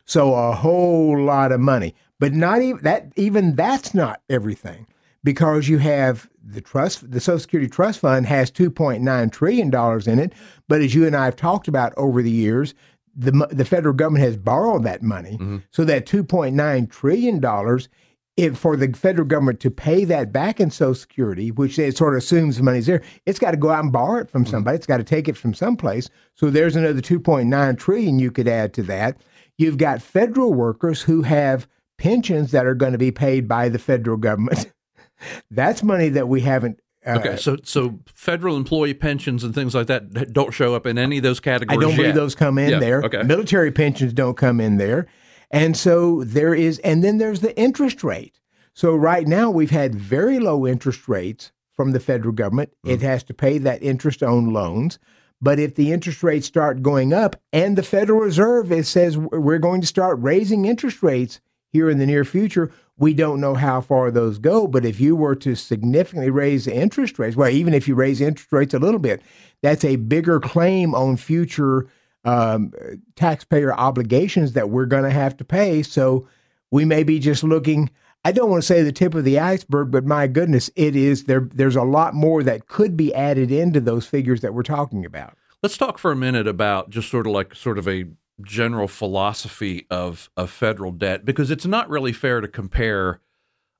So 0.04 0.34
a 0.34 0.52
whole 0.52 1.18
lot 1.20 1.52
of 1.52 1.60
money. 1.60 1.94
But 2.18 2.32
not 2.32 2.62
even 2.62 2.82
that 2.82 3.12
even 3.16 3.54
that's 3.54 3.92
not 3.94 4.22
everything 4.30 4.86
because 5.22 5.68
you 5.68 5.78
have 5.78 6.30
the 6.42 6.60
trust 6.60 7.10
the 7.10 7.20
Social 7.20 7.40
Security 7.40 7.68
Trust 7.68 8.00
Fund 8.00 8.26
has 8.26 8.50
2.9 8.50 9.32
trillion 9.32 9.70
dollars 9.70 10.06
in 10.06 10.18
it, 10.18 10.32
but 10.68 10.80
as 10.80 10.94
you 10.94 11.06
and 11.06 11.14
I 11.14 11.26
have 11.26 11.36
talked 11.36 11.68
about 11.68 11.92
over 11.98 12.22
the 12.22 12.30
years, 12.30 12.74
the 13.14 13.32
the 13.50 13.64
federal 13.64 13.92
government 13.92 14.24
has 14.24 14.36
borrowed 14.36 14.84
that 14.84 15.02
money, 15.02 15.32
mm-hmm. 15.32 15.58
so 15.70 15.84
that 15.84 16.06
two 16.06 16.24
point 16.24 16.54
nine 16.54 16.86
trillion 16.86 17.40
dollars. 17.40 17.88
If 18.36 18.58
for 18.58 18.76
the 18.76 18.92
federal 18.92 19.26
government 19.26 19.60
to 19.60 19.70
pay 19.70 20.04
that 20.04 20.30
back 20.30 20.60
in 20.60 20.70
Social 20.70 20.94
Security, 20.94 21.50
which 21.50 21.78
it 21.78 21.96
sort 21.96 22.14
of 22.14 22.18
assumes 22.18 22.58
the 22.58 22.62
money's 22.62 22.86
there, 22.86 23.02
it's 23.24 23.38
got 23.38 23.52
to 23.52 23.56
go 23.56 23.70
out 23.70 23.82
and 23.82 23.92
borrow 23.92 24.20
it 24.20 24.30
from 24.30 24.44
mm-hmm. 24.44 24.50
somebody. 24.50 24.76
It's 24.76 24.86
got 24.86 24.98
to 24.98 25.04
take 25.04 25.26
it 25.26 25.36
from 25.36 25.54
someplace. 25.54 26.10
So 26.34 26.50
there's 26.50 26.76
another 26.76 27.00
2.9 27.00 27.78
trillion 27.78 28.18
you 28.18 28.30
could 28.30 28.48
add 28.48 28.74
to 28.74 28.82
that. 28.84 29.16
You've 29.56 29.78
got 29.78 30.02
federal 30.02 30.52
workers 30.52 31.00
who 31.00 31.22
have 31.22 31.66
pensions 31.96 32.50
that 32.50 32.66
are 32.66 32.74
going 32.74 32.92
to 32.92 32.98
be 32.98 33.10
paid 33.10 33.48
by 33.48 33.70
the 33.70 33.78
federal 33.78 34.18
government. 34.18 34.70
That's 35.50 35.82
money 35.82 36.10
that 36.10 36.28
we 36.28 36.42
haven't 36.42 36.78
uh, 37.06 37.18
okay, 37.20 37.36
so 37.36 37.56
so 37.62 38.00
federal 38.06 38.56
employee 38.56 38.92
pensions 38.92 39.44
and 39.44 39.54
things 39.54 39.76
like 39.76 39.86
that 39.86 40.32
don't 40.32 40.52
show 40.52 40.74
up 40.74 40.86
in 40.86 40.98
any 40.98 41.18
of 41.18 41.22
those 41.22 41.38
categories. 41.38 41.78
I 41.78 41.80
don't 41.80 41.90
yet. 41.92 41.96
believe 41.98 42.14
those 42.16 42.34
come 42.34 42.58
in 42.58 42.70
yeah, 42.70 42.78
there. 42.80 43.02
Okay. 43.02 43.22
Military 43.22 43.70
pensions 43.70 44.12
don't 44.12 44.36
come 44.36 44.60
in 44.60 44.76
there, 44.76 45.06
and 45.50 45.76
so 45.76 46.24
there 46.24 46.54
is, 46.54 46.78
and 46.80 47.02
then 47.04 47.18
there's 47.18 47.40
the 47.40 47.58
interest 47.58 48.02
rate. 48.02 48.40
So 48.74 48.94
right 48.94 49.26
now 49.26 49.50
we've 49.50 49.70
had 49.70 49.94
very 49.94 50.38
low 50.38 50.66
interest 50.66 51.08
rates 51.08 51.52
from 51.74 51.92
the 51.92 52.00
federal 52.00 52.32
government. 52.32 52.72
Mm. 52.84 52.92
It 52.92 53.02
has 53.02 53.22
to 53.24 53.34
pay 53.34 53.58
that 53.58 53.82
interest 53.82 54.22
on 54.22 54.52
loans. 54.52 54.98
But 55.40 55.58
if 55.58 55.74
the 55.74 55.92
interest 55.92 56.22
rates 56.22 56.46
start 56.46 56.82
going 56.82 57.12
up, 57.12 57.36
and 57.52 57.76
the 57.76 57.82
Federal 57.82 58.20
Reserve 58.20 58.72
it 58.72 58.86
says 58.86 59.18
we're 59.18 59.58
going 59.58 59.82
to 59.82 59.86
start 59.86 60.18
raising 60.20 60.64
interest 60.64 61.02
rates 61.02 61.40
here 61.68 61.90
in 61.90 61.98
the 61.98 62.06
near 62.06 62.24
future, 62.24 62.72
we 62.96 63.12
don't 63.12 63.40
know 63.40 63.54
how 63.54 63.82
far 63.82 64.10
those 64.10 64.38
go, 64.38 64.66
but 64.66 64.86
if 64.86 64.98
you 64.98 65.14
were 65.14 65.34
to 65.36 65.54
significantly 65.54 66.30
raise 66.30 66.64
the 66.64 66.74
interest 66.74 67.18
rates, 67.18 67.36
well, 67.36 67.50
even 67.50 67.74
if 67.74 67.86
you 67.86 67.94
raise 67.94 68.22
interest 68.22 68.50
rates 68.50 68.72
a 68.72 68.78
little 68.78 68.98
bit, 68.98 69.20
that's 69.62 69.84
a 69.84 69.96
bigger 69.96 70.40
claim 70.40 70.94
on 70.94 71.18
future 71.18 71.86
um, 72.26 72.72
taxpayer 73.14 73.72
obligations 73.72 74.52
that 74.52 74.68
we're 74.68 74.86
going 74.86 75.04
to 75.04 75.10
have 75.10 75.36
to 75.38 75.44
pay. 75.44 75.82
So 75.82 76.28
we 76.70 76.84
may 76.84 77.04
be 77.04 77.18
just 77.18 77.42
looking. 77.42 77.90
I 78.24 78.32
don't 78.32 78.50
want 78.50 78.62
to 78.62 78.66
say 78.66 78.82
the 78.82 78.92
tip 78.92 79.14
of 79.14 79.24
the 79.24 79.38
iceberg, 79.38 79.92
but 79.92 80.04
my 80.04 80.26
goodness, 80.26 80.68
it 80.74 80.96
is 80.96 81.24
there. 81.24 81.48
There's 81.54 81.76
a 81.76 81.82
lot 81.82 82.14
more 82.14 82.42
that 82.42 82.66
could 82.66 82.96
be 82.96 83.14
added 83.14 83.52
into 83.52 83.80
those 83.80 84.06
figures 84.06 84.40
that 84.40 84.52
we're 84.52 84.64
talking 84.64 85.06
about. 85.06 85.38
Let's 85.62 85.78
talk 85.78 85.98
for 85.98 86.12
a 86.12 86.16
minute 86.16 86.48
about 86.48 86.90
just 86.90 87.08
sort 87.08 87.26
of 87.26 87.32
like 87.32 87.54
sort 87.54 87.78
of 87.78 87.88
a 87.88 88.06
general 88.42 88.88
philosophy 88.88 89.86
of 89.90 90.28
of 90.36 90.50
federal 90.50 90.92
debt 90.92 91.24
because 91.24 91.50
it's 91.50 91.64
not 91.64 91.88
really 91.88 92.12
fair 92.12 92.40
to 92.40 92.48
compare 92.48 93.20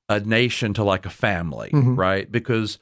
a 0.09 0.21
nation 0.21 0.73
to 0.75 0.85
like 0.85 1.05
a 1.05 1.11
family, 1.11 1.71
mm-hmm. 1.71 1.97
right? 1.97 2.31
Because 2.31 2.79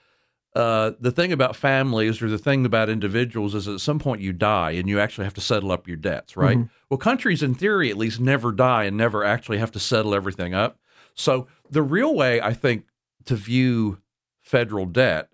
uh, 0.54 0.92
the 1.00 1.11
thing 1.11 1.32
about 1.32 1.56
families 1.56 2.23
or 2.23 2.28
the 2.28 2.38
thing 2.38 2.64
about 2.64 2.88
individuals 2.88 3.54
is 3.54 3.66
at 3.66 3.80
some 3.80 3.99
point 3.99 4.20
you 4.20 4.32
die 4.32 4.73
and 4.73 4.88
you 4.88 5.00
actually 5.00 5.25
have 5.25 5.34
to 5.34 5.40
settle 5.40 5.73
up 5.73 5.88
your 5.88 5.96
debts, 5.96 6.37
right? 6.37 6.58
Mm-hmm. 6.58 6.68
Well, 6.88 6.99
countries 6.99 7.42
in 7.42 7.54
theory 7.54 7.90
at 7.90 7.96
least 7.96 8.20
never 8.20 8.52
die 8.52 8.84
and 8.84 8.96
never 8.96 9.25
actually 9.25 9.58
have 9.58 9.73
to 9.73 9.80
settle 9.80 10.14
everything 10.14 10.54
up. 10.54 10.78
So 11.14 11.49
the 11.68 11.82
real 11.82 12.14
way 12.14 12.40
I 12.40 12.52
think 12.54 12.87
to 13.25 13.34
view 13.34 13.99
federal 14.42 14.87
debt 14.87 15.30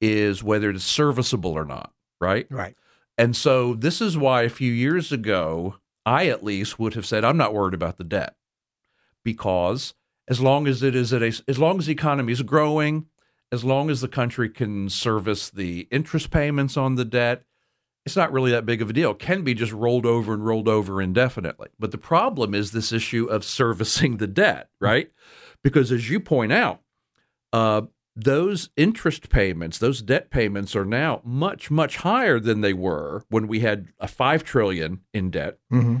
is 0.00 0.42
whether 0.42 0.70
it's 0.70 0.84
serviceable 0.84 1.52
or 1.52 1.64
not, 1.64 1.92
right? 2.20 2.46
Right. 2.50 2.76
And 3.16 3.36
so 3.36 3.74
this 3.74 4.00
is 4.00 4.18
why 4.18 4.42
a 4.42 4.48
few 4.48 4.72
years 4.72 5.12
ago, 5.12 5.76
I 6.04 6.26
at 6.26 6.44
least 6.44 6.78
would 6.78 6.94
have 6.94 7.06
said, 7.06 7.24
I'm 7.24 7.36
not 7.36 7.54
worried 7.54 7.74
about 7.74 7.98
the 7.98 8.04
debt 8.04 8.34
because 9.22 9.94
as 10.28 10.40
long 10.40 10.66
as 10.66 10.82
it 10.82 10.94
is 10.94 11.12
at 11.12 11.22
a, 11.22 11.32
as 11.48 11.58
long 11.58 11.78
as 11.78 11.86
the 11.86 11.92
economy 11.92 12.32
is 12.32 12.42
growing, 12.42 13.06
as 13.56 13.64
long 13.64 13.88
as 13.88 14.02
the 14.02 14.08
country 14.08 14.50
can 14.50 14.90
service 14.90 15.48
the 15.48 15.88
interest 15.90 16.30
payments 16.30 16.76
on 16.76 16.94
the 16.94 17.06
debt, 17.06 17.42
it's 18.04 18.14
not 18.14 18.30
really 18.30 18.50
that 18.50 18.66
big 18.66 18.82
of 18.82 18.90
a 18.90 18.92
deal. 18.92 19.12
It 19.12 19.18
can 19.18 19.42
be 19.42 19.54
just 19.54 19.72
rolled 19.72 20.04
over 20.04 20.34
and 20.34 20.44
rolled 20.44 20.68
over 20.68 21.00
indefinitely. 21.00 21.70
But 21.78 21.90
the 21.90 21.98
problem 21.98 22.54
is 22.54 22.70
this 22.70 22.92
issue 22.92 23.24
of 23.24 23.44
servicing 23.44 24.18
the 24.18 24.26
debt, 24.26 24.68
right? 24.78 25.10
Because 25.64 25.90
as 25.90 26.10
you 26.10 26.20
point 26.20 26.52
out, 26.52 26.82
uh, 27.52 27.82
those 28.14 28.68
interest 28.76 29.30
payments, 29.30 29.78
those 29.78 30.02
debt 30.02 30.30
payments 30.30 30.76
are 30.76 30.84
now 30.84 31.22
much, 31.24 31.70
much 31.70 31.96
higher 31.96 32.38
than 32.38 32.60
they 32.60 32.74
were 32.74 33.24
when 33.28 33.48
we 33.48 33.60
had 33.60 33.88
a 33.98 34.06
five 34.06 34.44
trillion 34.44 35.00
in 35.14 35.30
debt. 35.30 35.58
Mm-hmm. 35.72 35.98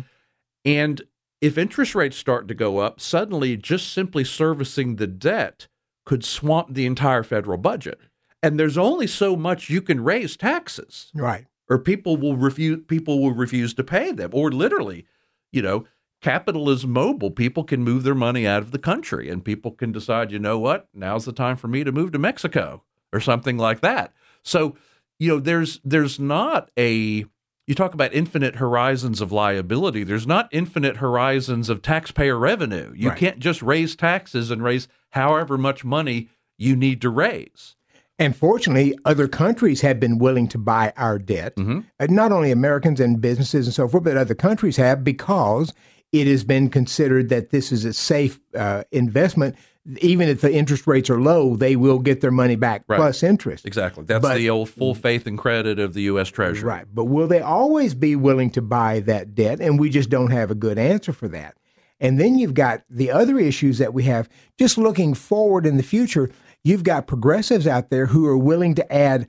And 0.64 1.02
if 1.40 1.56
interest 1.56 1.94
rates 1.94 2.16
start 2.16 2.48
to 2.48 2.54
go 2.54 2.78
up, 2.78 3.00
suddenly 3.00 3.56
just 3.56 3.92
simply 3.92 4.24
servicing 4.24 4.96
the 4.96 5.06
debt 5.06 5.68
could 6.06 6.24
swamp 6.24 6.72
the 6.72 6.86
entire 6.86 7.22
federal 7.22 7.58
budget. 7.58 8.00
And 8.42 8.58
there's 8.58 8.78
only 8.78 9.06
so 9.06 9.36
much 9.36 9.68
you 9.68 9.82
can 9.82 10.02
raise 10.02 10.36
taxes. 10.36 11.10
Right. 11.14 11.46
Or 11.68 11.78
people 11.78 12.16
will 12.16 12.36
refuse 12.36 12.80
people 12.86 13.20
will 13.20 13.34
refuse 13.34 13.74
to 13.74 13.84
pay 13.84 14.12
them. 14.12 14.30
Or 14.32 14.50
literally, 14.50 15.04
you 15.52 15.60
know, 15.60 15.84
capital 16.22 16.70
is 16.70 16.86
mobile. 16.86 17.30
People 17.30 17.64
can 17.64 17.82
move 17.82 18.04
their 18.04 18.14
money 18.14 18.46
out 18.46 18.62
of 18.62 18.70
the 18.70 18.78
country 18.78 19.28
and 19.28 19.44
people 19.44 19.72
can 19.72 19.90
decide, 19.92 20.30
you 20.30 20.38
know 20.38 20.58
what, 20.58 20.88
now's 20.94 21.24
the 21.24 21.32
time 21.32 21.56
for 21.56 21.68
me 21.68 21.82
to 21.82 21.92
move 21.92 22.12
to 22.12 22.18
Mexico 22.18 22.84
or 23.12 23.20
something 23.20 23.58
like 23.58 23.80
that. 23.80 24.12
So, 24.44 24.76
you 25.18 25.28
know, 25.28 25.40
there's 25.40 25.80
there's 25.84 26.20
not 26.20 26.70
a 26.78 27.26
you 27.66 27.74
talk 27.74 27.94
about 27.94 28.14
infinite 28.14 28.56
horizons 28.56 29.20
of 29.20 29.32
liability. 29.32 30.04
There's 30.04 30.26
not 30.26 30.48
infinite 30.52 30.98
horizons 30.98 31.68
of 31.68 31.82
taxpayer 31.82 32.38
revenue. 32.38 32.92
You 32.94 33.08
right. 33.08 33.18
can't 33.18 33.40
just 33.40 33.60
raise 33.60 33.96
taxes 33.96 34.52
and 34.52 34.62
raise 34.62 34.86
however 35.16 35.58
much 35.58 35.84
money 35.84 36.28
you 36.56 36.76
need 36.76 37.00
to 37.02 37.10
raise. 37.10 37.74
And 38.18 38.34
fortunately, 38.34 38.96
other 39.04 39.28
countries 39.28 39.80
have 39.82 39.98
been 40.00 40.16
willing 40.18 40.48
to 40.48 40.58
buy 40.58 40.92
our 40.96 41.18
debt. 41.18 41.52
Uh, 41.58 41.82
Not 42.08 42.32
only 42.32 42.50
Americans 42.50 42.98
and 43.00 43.20
businesses 43.20 43.66
and 43.66 43.74
so 43.74 43.88
forth, 43.88 44.04
but 44.04 44.16
other 44.16 44.34
countries 44.34 44.76
have 44.78 45.04
because 45.04 45.74
it 46.12 46.26
has 46.26 46.42
been 46.44 46.70
considered 46.70 47.28
that 47.28 47.50
this 47.50 47.72
is 47.72 47.84
a 47.84 47.92
safe 47.92 48.40
uh, 48.54 48.84
investment. 48.92 49.54
Even 50.00 50.28
if 50.28 50.40
the 50.40 50.52
interest 50.52 50.86
rates 50.86 51.10
are 51.10 51.20
low, 51.20 51.56
they 51.56 51.76
will 51.76 51.98
get 51.98 52.20
their 52.22 52.30
money 52.30 52.56
back 52.56 52.84
Right. 52.88 52.96
plus 52.96 53.22
interest. 53.22 53.66
Exactly. 53.66 54.04
That's 54.04 54.22
But- 54.22 54.36
the 54.38 54.48
old 54.50 54.70
full 54.70 54.94
faith 54.94 55.26
and 55.26 55.36
credit 55.36 55.78
of 55.78 55.92
the 55.92 56.02
U.S. 56.02 56.28
Treasury. 56.28 56.66
Right. 56.68 56.86
But 56.92 57.04
will 57.04 57.26
they 57.28 57.40
always 57.40 57.92
be 57.94 58.16
willing 58.16 58.50
to 58.52 58.62
buy 58.62 59.00
that 59.00 59.34
debt? 59.34 59.60
And 59.60 59.78
we 59.78 59.90
just 59.90 60.08
don't 60.08 60.30
have 60.32 60.50
a 60.50 60.54
good 60.56 60.78
answer 60.78 61.12
for 61.12 61.28
that. 61.28 61.54
And 62.00 62.20
then 62.20 62.38
you've 62.38 62.54
got 62.54 62.82
the 62.90 63.10
other 63.10 63.38
issues 63.38 63.78
that 63.78 63.94
we 63.94 64.04
have 64.04 64.28
just 64.58 64.76
looking 64.76 65.14
forward 65.14 65.66
in 65.66 65.76
the 65.76 65.82
future. 65.82 66.30
You've 66.62 66.84
got 66.84 67.06
progressives 67.06 67.66
out 67.66 67.90
there 67.90 68.06
who 68.06 68.26
are 68.26 68.36
willing 68.36 68.74
to 68.74 68.92
add 68.92 69.28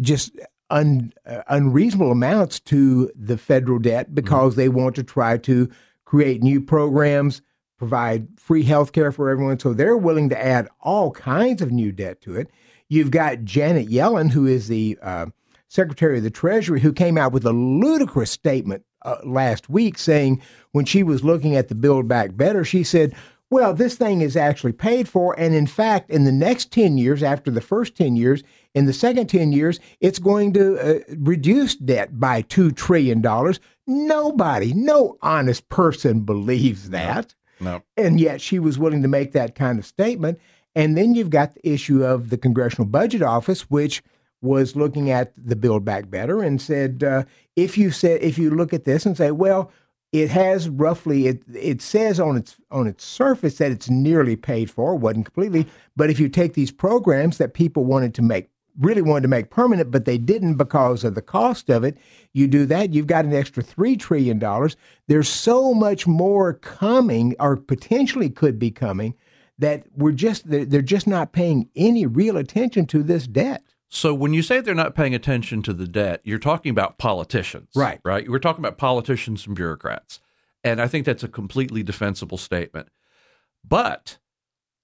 just 0.00 0.32
un, 0.70 1.12
uh, 1.26 1.42
unreasonable 1.48 2.10
amounts 2.10 2.60
to 2.60 3.10
the 3.14 3.38
federal 3.38 3.78
debt 3.78 4.14
because 4.14 4.56
they 4.56 4.68
want 4.68 4.96
to 4.96 5.02
try 5.02 5.38
to 5.38 5.70
create 6.04 6.42
new 6.42 6.60
programs, 6.60 7.40
provide 7.78 8.28
free 8.38 8.62
health 8.62 8.92
care 8.92 9.12
for 9.12 9.30
everyone. 9.30 9.58
So 9.58 9.72
they're 9.72 9.96
willing 9.96 10.28
to 10.30 10.44
add 10.44 10.68
all 10.80 11.10
kinds 11.12 11.62
of 11.62 11.72
new 11.72 11.92
debt 11.92 12.20
to 12.22 12.36
it. 12.36 12.50
You've 12.88 13.10
got 13.10 13.44
Janet 13.44 13.88
Yellen, 13.88 14.30
who 14.30 14.46
is 14.46 14.68
the 14.68 14.98
uh, 15.00 15.26
Secretary 15.68 16.18
of 16.18 16.24
the 16.24 16.30
Treasury, 16.30 16.80
who 16.80 16.92
came 16.92 17.16
out 17.16 17.32
with 17.32 17.46
a 17.46 17.52
ludicrous 17.52 18.30
statement 18.30 18.84
uh, 19.04 19.16
last 19.24 19.68
week 19.68 19.98
saying 19.98 20.40
when 20.72 20.84
she 20.84 21.02
was 21.02 21.24
looking 21.24 21.56
at 21.56 21.68
the 21.68 21.74
Build 21.74 22.08
Back 22.08 22.36
Better, 22.36 22.64
she 22.64 22.84
said, 22.84 23.14
well, 23.52 23.74
this 23.74 23.96
thing 23.96 24.22
is 24.22 24.34
actually 24.34 24.72
paid 24.72 25.06
for. 25.06 25.38
And 25.38 25.54
in 25.54 25.66
fact, 25.66 26.08
in 26.08 26.24
the 26.24 26.32
next 26.32 26.72
10 26.72 26.96
years, 26.96 27.22
after 27.22 27.50
the 27.50 27.60
first 27.60 27.94
10 27.94 28.16
years, 28.16 28.42
in 28.74 28.86
the 28.86 28.94
second 28.94 29.26
10 29.26 29.52
years, 29.52 29.78
it's 30.00 30.18
going 30.18 30.54
to 30.54 30.78
uh, 30.78 31.00
reduce 31.18 31.76
debt 31.76 32.18
by 32.18 32.40
$2 32.42 32.74
trillion. 32.74 33.22
Nobody, 33.86 34.72
no 34.72 35.18
honest 35.20 35.68
person 35.68 36.20
believes 36.20 36.88
that. 36.90 37.34
No. 37.60 37.82
And 37.98 38.18
yet 38.18 38.40
she 38.40 38.58
was 38.58 38.78
willing 38.78 39.02
to 39.02 39.08
make 39.08 39.32
that 39.32 39.54
kind 39.54 39.78
of 39.78 39.84
statement. 39.84 40.40
And 40.74 40.96
then 40.96 41.14
you've 41.14 41.28
got 41.28 41.54
the 41.54 41.68
issue 41.68 42.02
of 42.02 42.30
the 42.30 42.38
Congressional 42.38 42.86
Budget 42.86 43.20
Office, 43.20 43.68
which 43.70 44.02
was 44.42 44.76
looking 44.76 45.10
at 45.10 45.32
the 45.36 45.56
Build 45.56 45.84
Back 45.84 46.10
Better 46.10 46.42
and 46.42 46.60
said, 46.60 47.02
uh, 47.02 47.24
if 47.56 47.78
you 47.78 47.90
said 47.90 48.22
if 48.22 48.38
you 48.38 48.50
look 48.50 48.72
at 48.72 48.84
this 48.84 49.06
and 49.06 49.16
say, 49.16 49.30
well, 49.30 49.70
it 50.12 50.28
has 50.28 50.68
roughly 50.68 51.26
it 51.26 51.42
it 51.54 51.80
says 51.80 52.20
on 52.20 52.36
its 52.36 52.56
on 52.70 52.86
its 52.86 53.04
surface 53.04 53.56
that 53.58 53.72
it's 53.72 53.88
nearly 53.88 54.36
paid 54.36 54.70
for, 54.70 54.94
wasn't 54.94 55.24
completely, 55.24 55.66
but 55.96 56.10
if 56.10 56.20
you 56.20 56.28
take 56.28 56.52
these 56.52 56.70
programs 56.70 57.38
that 57.38 57.54
people 57.54 57.84
wanted 57.84 58.14
to 58.14 58.22
make 58.22 58.50
really 58.78 59.02
wanted 59.02 59.22
to 59.22 59.28
make 59.28 59.50
permanent, 59.50 59.90
but 59.90 60.04
they 60.04 60.18
didn't 60.18 60.54
because 60.54 61.04
of 61.04 61.14
the 61.14 61.22
cost 61.22 61.68
of 61.68 61.84
it. 61.84 61.98
You 62.32 62.46
do 62.46 62.66
that, 62.66 62.92
you've 62.92 63.06
got 63.06 63.24
an 63.24 63.34
extra 63.34 63.62
$3 63.62 63.98
trillion. 63.98 64.40
There's 65.08 65.28
so 65.28 65.74
much 65.74 66.06
more 66.06 66.54
coming 66.54 67.34
or 67.38 67.56
potentially 67.56 68.30
could 68.30 68.58
be 68.58 68.70
coming 68.70 69.14
that 69.58 69.84
we're 69.94 70.12
just, 70.12 70.48
they're, 70.48 70.64
they're 70.64 70.82
just 70.82 71.06
not 71.06 71.32
paying 71.32 71.68
any 71.76 72.06
real 72.06 72.36
attention 72.36 72.86
to 72.86 73.02
this 73.02 73.26
debt. 73.26 73.62
So 73.94 74.14
when 74.14 74.32
you 74.32 74.40
say 74.40 74.60
they're 74.60 74.74
not 74.74 74.94
paying 74.94 75.14
attention 75.14 75.60
to 75.64 75.74
the 75.74 75.86
debt, 75.86 76.22
you're 76.24 76.38
talking 76.38 76.70
about 76.70 76.96
politicians. 76.96 77.68
Right. 77.76 78.00
Right. 78.02 78.26
We're 78.26 78.38
talking 78.38 78.64
about 78.64 78.78
politicians 78.78 79.46
and 79.46 79.54
bureaucrats. 79.54 80.18
And 80.64 80.80
I 80.80 80.88
think 80.88 81.04
that's 81.04 81.22
a 81.22 81.28
completely 81.28 81.82
defensible 81.82 82.38
statement. 82.38 82.88
But 83.62 84.16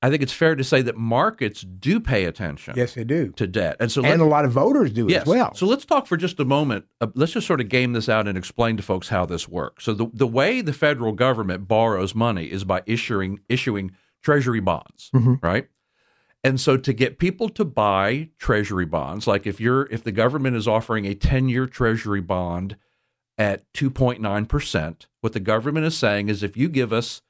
I 0.03 0.11
think 0.11 0.23
it's 0.23 0.33
fair 0.35 0.55
to 0.57 0.63
say 0.63 0.83
that 0.83 0.97
markets 0.99 1.63
do 1.63 2.01
pay 2.01 2.25
attention 2.27 2.75
Yes, 2.77 2.95
they 2.95 3.03
do. 3.05 3.33
to 3.37 3.47
debt. 3.47 3.77
And 3.81 3.91
so 3.91 4.05
And 4.05 4.21
a 4.21 4.27
lot 4.27 4.45
of 4.45 4.53
voters 4.53 4.93
do 4.93 5.07
Yes. 5.09 5.23
as 5.23 5.27
well. 5.29 5.55
So 5.55 5.65
let's 5.65 5.87
talk 5.87 6.07
for 6.07 6.19
just 6.19 6.39
a 6.39 6.45
moment. 6.45 6.85
Uh, 7.01 7.07
let's 7.15 7.33
just 7.33 7.47
sort 7.47 7.63
of 7.63 7.71
game 7.71 7.95
this 7.95 8.11
out 8.11 8.29
and 8.29 8.37
explain 8.37 8.77
to 8.77 8.83
folks 8.83 9.09
how 9.09 9.25
this 9.25 9.49
works. 9.49 9.85
So 9.85 9.95
the 9.95 10.11
the 10.13 10.27
way 10.27 10.61
the 10.61 10.75
federal 10.75 11.13
government 11.13 11.67
borrows 11.67 12.15
money 12.15 12.45
is 12.45 12.63
by 12.65 12.83
issuing 12.85 13.41
issuing 13.49 13.93
treasury 14.23 14.61
bonds, 14.61 15.11
right? 15.43 15.69
And 16.49 16.59
so 16.59 16.79
to 16.79 16.95
get 16.95 17.19
people 17.19 17.51
to 17.51 17.63
buy 17.63 18.31
treasury 18.39 18.87
bonds, 18.87 19.27
like 19.27 19.47
if 19.47 19.61
you're 19.61 19.87
if 19.91 20.03
the 20.03 20.11
government 20.11 20.57
is 20.57 20.67
offering 20.67 21.05
a 21.05 21.15
10-year 21.15 21.67
treasury 21.67 22.23
bond 22.23 22.79
at 23.37 23.71
2.9%, 23.75 25.07
what 25.21 25.35
the 25.35 25.41
government 25.41 25.85
is 25.85 25.95
saying 25.95 26.31
is 26.31 26.43
if 26.43 26.57
you 26.57 26.71
give 26.71 26.91
us 26.91 27.21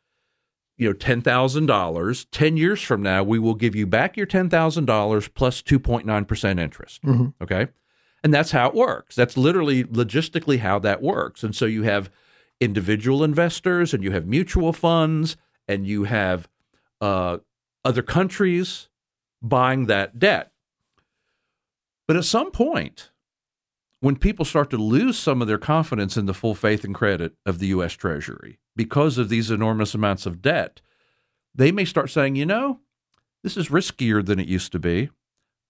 you 0.77 0.89
know 0.89 0.95
$10,000, 0.95 2.27
10 2.31 2.57
years 2.57 2.81
from 2.81 3.03
now 3.03 3.25
we 3.25 3.41
will 3.41 3.57
give 3.57 3.75
you 3.75 3.89
back 3.89 4.17
your 4.17 4.25
$10,000 4.25 5.35
plus 5.35 5.63
2.9% 5.63 6.61
interest. 6.61 7.01
Okay? 7.43 7.67
And 8.23 8.33
that's 8.33 8.53
how 8.53 8.69
it 8.69 8.75
works. 8.75 9.17
That's 9.17 9.37
literally 9.37 9.83
logistically 9.83 10.61
how 10.61 10.79
that 10.79 11.03
works. 11.03 11.43
And 11.43 11.57
so 11.57 11.65
you 11.65 11.83
have 11.83 12.09
individual 12.61 13.25
investors 13.25 13.93
and 13.93 14.05
you 14.05 14.13
have 14.13 14.29
mutual 14.29 14.73
funds 14.73 15.37
and 15.67 15.89
you 15.89 16.05
have 16.05 16.49
uh, 17.01 17.39
other 17.85 18.03
countries 18.03 18.88
buying 19.43 19.87
that 19.87 20.19
debt. 20.19 20.53
But 22.07 22.17
at 22.17 22.25
some 22.25 22.51
point, 22.51 23.11
when 24.01 24.17
people 24.17 24.45
start 24.45 24.71
to 24.71 24.77
lose 24.77 25.19
some 25.19 25.43
of 25.43 25.49
their 25.49 25.59
confidence 25.59 26.17
in 26.17 26.27
the 26.27 26.35
full 26.35 26.55
faith 26.55 26.85
and 26.85 26.95
credit 26.95 27.35
of 27.45 27.59
the 27.59 27.67
U.S. 27.69 27.93
Treasury 27.95 28.59
because 28.77 29.19
of 29.19 29.29
these 29.29 29.51
enormous 29.51 29.95
amounts 29.95 30.25
of 30.25 30.41
debt, 30.41 30.81
they 31.55 31.73
may 31.73 31.85
start 31.85 32.11
saying, 32.11 32.37
you 32.37 32.47
know, 32.47 32.81
this 33.43 33.57
is 33.57 33.69
riskier 33.69 34.25
than 34.25 34.39
it 34.39 34.49
used 34.49 34.73
to 34.73 34.79
be. 34.79 35.11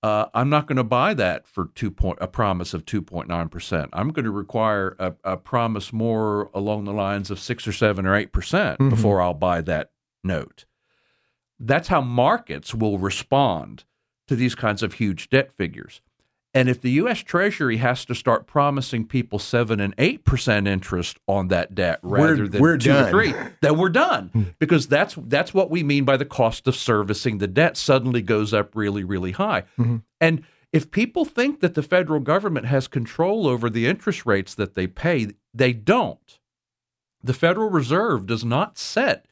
Uh, 0.03 0.27
I'm 0.33 0.49
not 0.49 0.67
going 0.69 0.77
to 0.77 0.85
buy 0.85 1.13
that 1.15 1.49
for 1.49 1.71
two 1.75 1.91
point 1.91 2.19
a 2.21 2.29
promise 2.29 2.73
of 2.73 2.85
2.9 2.85 3.51
percent. 3.51 3.91
I'm 3.93 4.11
going 4.11 4.27
to 4.27 4.31
require 4.31 4.95
a, 5.01 5.15
a 5.25 5.37
promise 5.37 5.93
more 5.93 6.51
along 6.55 6.85
the 6.85 6.93
lines 6.93 7.33
of 7.33 7.41
six 7.41 7.67
or 7.67 7.73
seven 7.73 8.07
or 8.07 8.15
eight 8.15 8.31
percent 8.33 8.79
before 8.91 9.21
I'll 9.21 9.35
buy 9.35 9.61
that 9.63 9.91
note. 10.23 10.67
That's 11.59 11.89
how 11.89 12.01
markets 12.01 12.75
will 12.75 12.99
respond 12.99 13.85
to 14.29 14.37
these 14.37 14.55
kinds 14.55 14.83
of 14.83 14.95
huge 14.95 15.29
debt 15.29 15.53
figures. 15.53 16.01
And 16.55 16.69
if 16.69 16.81
the 16.81 16.91
U.S. 16.93 17.21
Treasury 17.21 17.77
has 17.77 18.05
to 18.07 18.15
start 18.15 18.47
promising 18.47 19.07
people 19.07 19.39
seven 19.39 19.81
and 19.81 19.95
eight 19.99 20.25
percent 20.25 20.67
interest 20.67 21.19
on 21.27 21.49
that 21.49 21.75
debt 21.75 22.01
rather 22.03 22.37
We're- 22.37 22.49
than 22.49 22.63
we're 22.63 22.79
two 22.79 22.89
done. 22.89 23.05
or 23.05 23.11
three, 23.11 23.35
then 23.61 23.77
we're 23.77 23.91
done 23.91 24.29
hmm. 24.29 24.43
because 24.59 24.89
that's 24.89 25.15
that's 25.27 25.53
what 25.53 25.71
we 25.71 25.83
mean 25.83 26.05
by 26.05 26.17
the 26.17 26.25
cost 26.25 26.67
of 26.67 26.75
servicing 26.75 27.39
the 27.39 27.47
debt 27.47 27.77
suddenly 27.77 28.23
goes 28.23 28.55
up 28.55 28.75
really 28.75 29.05
really 29.05 29.33
high. 29.33 29.63
Mm-hmm. 29.79 29.97
And 30.21 30.43
if 30.73 30.91
people 30.91 31.25
think 31.25 31.61
that 31.61 31.75
the 31.75 31.83
federal 31.83 32.21
government 32.21 32.67
has 32.67 32.89
control 32.89 33.47
over 33.47 33.71
the 33.71 33.87
interest 33.87 34.27
rates 34.27 34.55
that 34.55 34.75
they 34.75 34.87
pay, 34.87 35.29
they 35.55 35.73
don't. 35.73 36.39
The 37.23 37.35
Federal 37.35 37.71
Reserve 37.71 38.27
does 38.27 38.45
not 38.45 38.79
set 38.79 39.27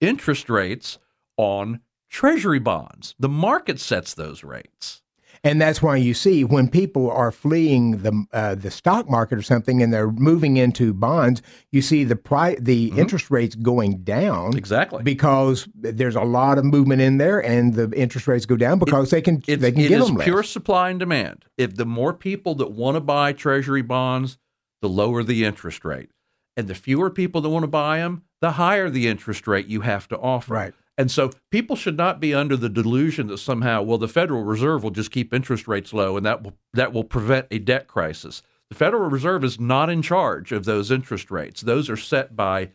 interest 0.00 0.48
rates 0.50 0.98
on 1.36 1.80
treasury 2.08 2.58
bonds. 2.60 3.14
The 3.18 3.28
market 3.28 3.80
sets 3.80 4.14
those 4.14 4.42
rates. 4.44 5.02
And 5.44 5.60
that's 5.60 5.80
why 5.82 5.96
you 5.96 6.12
see 6.14 6.42
when 6.44 6.68
people 6.68 7.08
are 7.10 7.30
fleeing 7.30 7.98
the 7.98 8.24
uh, 8.32 8.54
the 8.56 8.70
stock 8.70 9.08
market 9.08 9.38
or 9.38 9.42
something, 9.42 9.80
and 9.82 9.92
they're 9.92 10.10
moving 10.10 10.56
into 10.56 10.92
bonds, 10.92 11.40
you 11.70 11.82
see 11.82 12.02
the 12.04 12.16
pri- 12.16 12.56
the 12.58 12.88
interest 12.96 13.30
rates 13.30 13.54
going 13.54 13.98
down 13.98 14.48
Mm-hmm. 14.52 14.58
Exactly. 14.58 15.02
because 15.04 15.68
there's 15.74 16.16
a 16.16 16.22
lot 16.22 16.58
of 16.58 16.64
movement 16.64 17.02
in 17.02 17.18
there, 17.18 17.38
and 17.38 17.74
the 17.74 17.92
interest 17.94 18.26
rates 18.26 18.46
go 18.46 18.56
down 18.56 18.78
because 18.80 19.10
they 19.10 19.20
can 19.20 19.40
they 19.46 19.70
can 19.70 19.82
it 19.82 19.88
give 19.88 20.00
is 20.00 20.06
them 20.06 20.16
less. 20.16 20.24
pure 20.24 20.42
supply 20.42 20.90
and 20.90 20.98
demand. 20.98 21.44
If 21.56 21.76
the 21.76 21.86
more 21.86 22.12
people 22.14 22.54
that 22.56 22.72
want 22.72 22.96
to 22.96 23.00
buy 23.00 23.32
treasury 23.32 23.82
bonds, 23.82 24.38
the 24.80 24.88
lower 24.88 25.22
the 25.22 25.44
interest 25.44 25.84
rate. 25.84 26.08
And 26.56 26.66
the 26.66 26.74
fewer 26.74 27.10
people 27.10 27.40
that 27.42 27.50
want 27.50 27.64
to 27.64 27.68
buy 27.68 27.98
them, 27.98 28.22
the 28.40 28.52
higher 28.52 28.88
the 28.90 29.06
interest 29.06 29.46
rate 29.46 29.66
you 29.66 29.82
have 29.82 30.08
to 30.08 30.18
offer. 30.18 30.54
Right. 30.54 30.74
And 30.98 31.10
so 31.10 31.30
people 31.50 31.76
should 31.76 31.96
not 31.96 32.20
be 32.20 32.32
under 32.34 32.56
the 32.56 32.68
delusion 32.70 33.26
that 33.26 33.38
somehow, 33.38 33.82
well, 33.82 33.98
the 33.98 34.08
Federal 34.08 34.44
Reserve 34.44 34.82
will 34.82 34.90
just 34.90 35.10
keep 35.10 35.34
interest 35.34 35.68
rates 35.68 35.92
low 35.92 36.16
and 36.16 36.24
that 36.24 36.42
will 36.42 36.54
that 36.72 36.92
will 36.92 37.04
prevent 37.04 37.46
a 37.50 37.58
debt 37.58 37.86
crisis. 37.86 38.42
The 38.70 38.76
Federal 38.76 39.08
Reserve 39.10 39.44
is 39.44 39.60
not 39.60 39.90
in 39.90 40.02
charge 40.02 40.52
of 40.52 40.64
those 40.64 40.90
interest 40.90 41.30
rates. 41.30 41.60
Those 41.60 41.88
are 41.90 41.96
set 41.96 42.34
by 42.34 42.70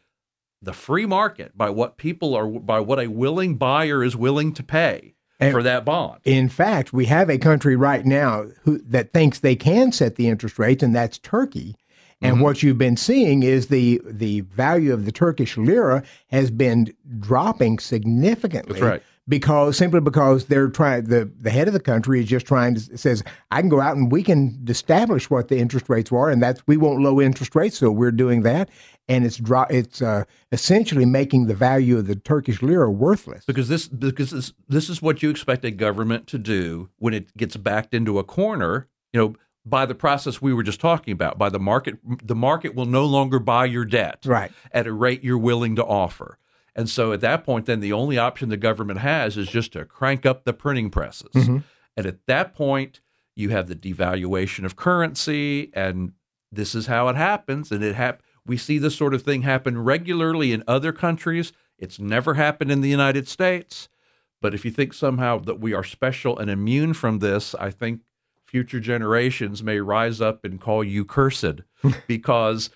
the 0.61 0.73
free 0.73 1.07
market, 1.07 1.57
by 1.57 1.71
what 1.71 1.97
people 1.97 2.35
are 2.35 2.47
by 2.47 2.79
what 2.79 2.99
a 2.99 3.07
willing 3.07 3.57
buyer 3.57 4.03
is 4.03 4.15
willing 4.15 4.53
to 4.53 4.63
pay 4.63 5.15
And- 5.39 5.51
for 5.51 5.63
that 5.63 5.83
bond. 5.83 6.19
In 6.23 6.47
fact, 6.47 6.93
we 6.93 7.05
have 7.05 7.29
a 7.29 7.39
country 7.39 7.75
right 7.75 8.05
now 8.05 8.45
who, 8.63 8.77
that 8.79 9.11
thinks 9.13 9.39
they 9.39 9.55
can 9.55 9.91
set 9.91 10.15
the 10.15 10.27
interest 10.27 10.59
rates, 10.59 10.83
and 10.83 10.95
that's 10.95 11.17
Turkey. 11.17 11.75
And 12.23 12.35
Mm-hmm. 12.35 12.43
what 12.43 12.61
you've 12.61 12.77
been 12.77 12.97
seeing 12.97 13.41
is 13.43 13.67
the 13.67 13.99
the 14.05 14.41
value 14.41 14.93
of 14.93 15.05
the 15.05 15.11
Turkish 15.11 15.57
lira 15.57 16.03
has 16.27 16.51
been 16.51 16.93
dropping 17.19 17.79
significantly. 17.79 18.73
That's 18.79 18.83
right. 18.83 19.03
Because 19.27 19.77
simply 19.77 20.01
because 20.01 20.45
they're 20.45 20.69
trying 20.69 21.05
the 21.05 21.31
the 21.39 21.49
head 21.51 21.67
of 21.67 21.73
the 21.73 21.79
country 21.79 22.19
is 22.19 22.27
just 22.27 22.45
trying 22.45 22.75
to 22.75 22.97
says 22.97 23.23
I 23.51 23.61
can 23.61 23.69
go 23.69 23.79
out 23.79 23.95
and 23.95 24.11
we 24.11 24.23
can 24.23 24.63
establish 24.67 25.29
what 25.29 25.47
the 25.47 25.57
interest 25.57 25.89
rates 25.89 26.11
are 26.11 26.29
and 26.29 26.41
that's 26.41 26.61
we 26.67 26.75
want 26.75 26.99
low 27.01 27.21
interest 27.21 27.55
rates 27.55 27.77
so 27.77 27.91
we're 27.91 28.11
doing 28.11 28.41
that 28.43 28.69
and 29.07 29.23
it's 29.25 29.37
dro- 29.37 29.67
it's 29.69 30.01
uh, 30.01 30.23
essentially 30.51 31.05
making 31.05 31.45
the 31.47 31.53
value 31.53 31.97
of 31.97 32.07
the 32.07 32.15
Turkish 32.15 32.61
lira 32.61 32.89
worthless. 32.91 33.45
Because 33.45 33.67
this 33.69 33.87
because 33.87 34.31
this, 34.31 34.53
this 34.67 34.89
is 34.89 35.01
what 35.01 35.21
you 35.23 35.29
expect 35.29 35.63
a 35.65 35.71
government 35.71 36.27
to 36.27 36.37
do 36.37 36.89
when 36.97 37.13
it 37.13 37.35
gets 37.37 37.55
backed 37.57 37.93
into 37.93 38.19
a 38.19 38.23
corner. 38.23 38.87
You 39.13 39.19
know, 39.19 39.35
by 39.65 39.85
the 39.85 39.95
process 39.95 40.41
we 40.41 40.53
were 40.53 40.63
just 40.63 40.79
talking 40.79 41.11
about, 41.11 41.37
by 41.37 41.49
the 41.49 41.59
market, 41.59 41.97
the 42.23 42.35
market 42.35 42.73
will 42.75 42.85
no 42.85 43.05
longer 43.05 43.39
buy 43.39 43.65
your 43.65 43.85
debt 43.85 44.23
right. 44.25 44.51
at 44.71 44.87
a 44.87 44.93
rate 44.93 45.23
you're 45.23 45.37
willing 45.37 45.75
to 45.75 45.85
offer. 45.85 46.37
And 46.75 46.89
so 46.89 47.11
at 47.11 47.21
that 47.21 47.43
point, 47.43 47.65
then 47.65 47.79
the 47.79 47.93
only 47.93 48.17
option 48.17 48.49
the 48.49 48.57
government 48.57 48.99
has 48.99 49.37
is 49.37 49.49
just 49.49 49.73
to 49.73 49.85
crank 49.85 50.25
up 50.25 50.45
the 50.45 50.53
printing 50.53 50.89
presses. 50.89 51.33
Mm-hmm. 51.33 51.57
And 51.97 52.05
at 52.05 52.25
that 52.27 52.55
point, 52.55 53.01
you 53.35 53.49
have 53.49 53.67
the 53.67 53.75
devaluation 53.75 54.65
of 54.65 54.75
currency, 54.75 55.71
and 55.73 56.13
this 56.51 56.73
is 56.73 56.87
how 56.87 57.07
it 57.09 57.15
happens. 57.15 57.71
And 57.71 57.83
it 57.83 57.95
hap- 57.95 58.23
we 58.45 58.57
see 58.57 58.77
this 58.77 58.95
sort 58.95 59.13
of 59.13 59.21
thing 59.21 59.41
happen 59.41 59.77
regularly 59.83 60.53
in 60.53 60.63
other 60.67 60.91
countries. 60.91 61.51
It's 61.77 61.99
never 61.99 62.35
happened 62.35 62.71
in 62.71 62.81
the 62.81 62.89
United 62.89 63.27
States. 63.27 63.89
But 64.41 64.53
if 64.53 64.65
you 64.65 64.71
think 64.71 64.93
somehow 64.93 65.39
that 65.39 65.59
we 65.59 65.73
are 65.73 65.83
special 65.83 66.37
and 66.39 66.49
immune 66.49 66.93
from 66.93 67.19
this, 67.19 67.53
I 67.55 67.69
think 67.69 68.01
future 68.51 68.81
generations 68.81 69.63
may 69.63 69.79
rise 69.79 70.19
up 70.19 70.43
and 70.43 70.59
call 70.59 70.83
you 70.83 71.05
cursed 71.05 71.61
because 72.07 72.69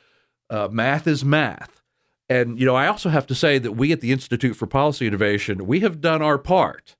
uh, 0.49 0.69
math 0.71 1.05
is 1.05 1.25
math. 1.25 1.81
And 2.29 2.57
you 2.57 2.65
know, 2.65 2.75
I 2.75 2.87
also 2.87 3.09
have 3.09 3.27
to 3.27 3.35
say 3.35 3.59
that 3.59 3.73
we 3.73 3.91
at 3.91 3.99
the 3.99 4.13
Institute 4.13 4.55
for 4.55 4.67
Policy 4.67 5.05
Innovation, 5.05 5.67
we 5.67 5.81
have 5.81 5.99
done 5.99 6.21
our 6.21 6.37
part 6.37 6.95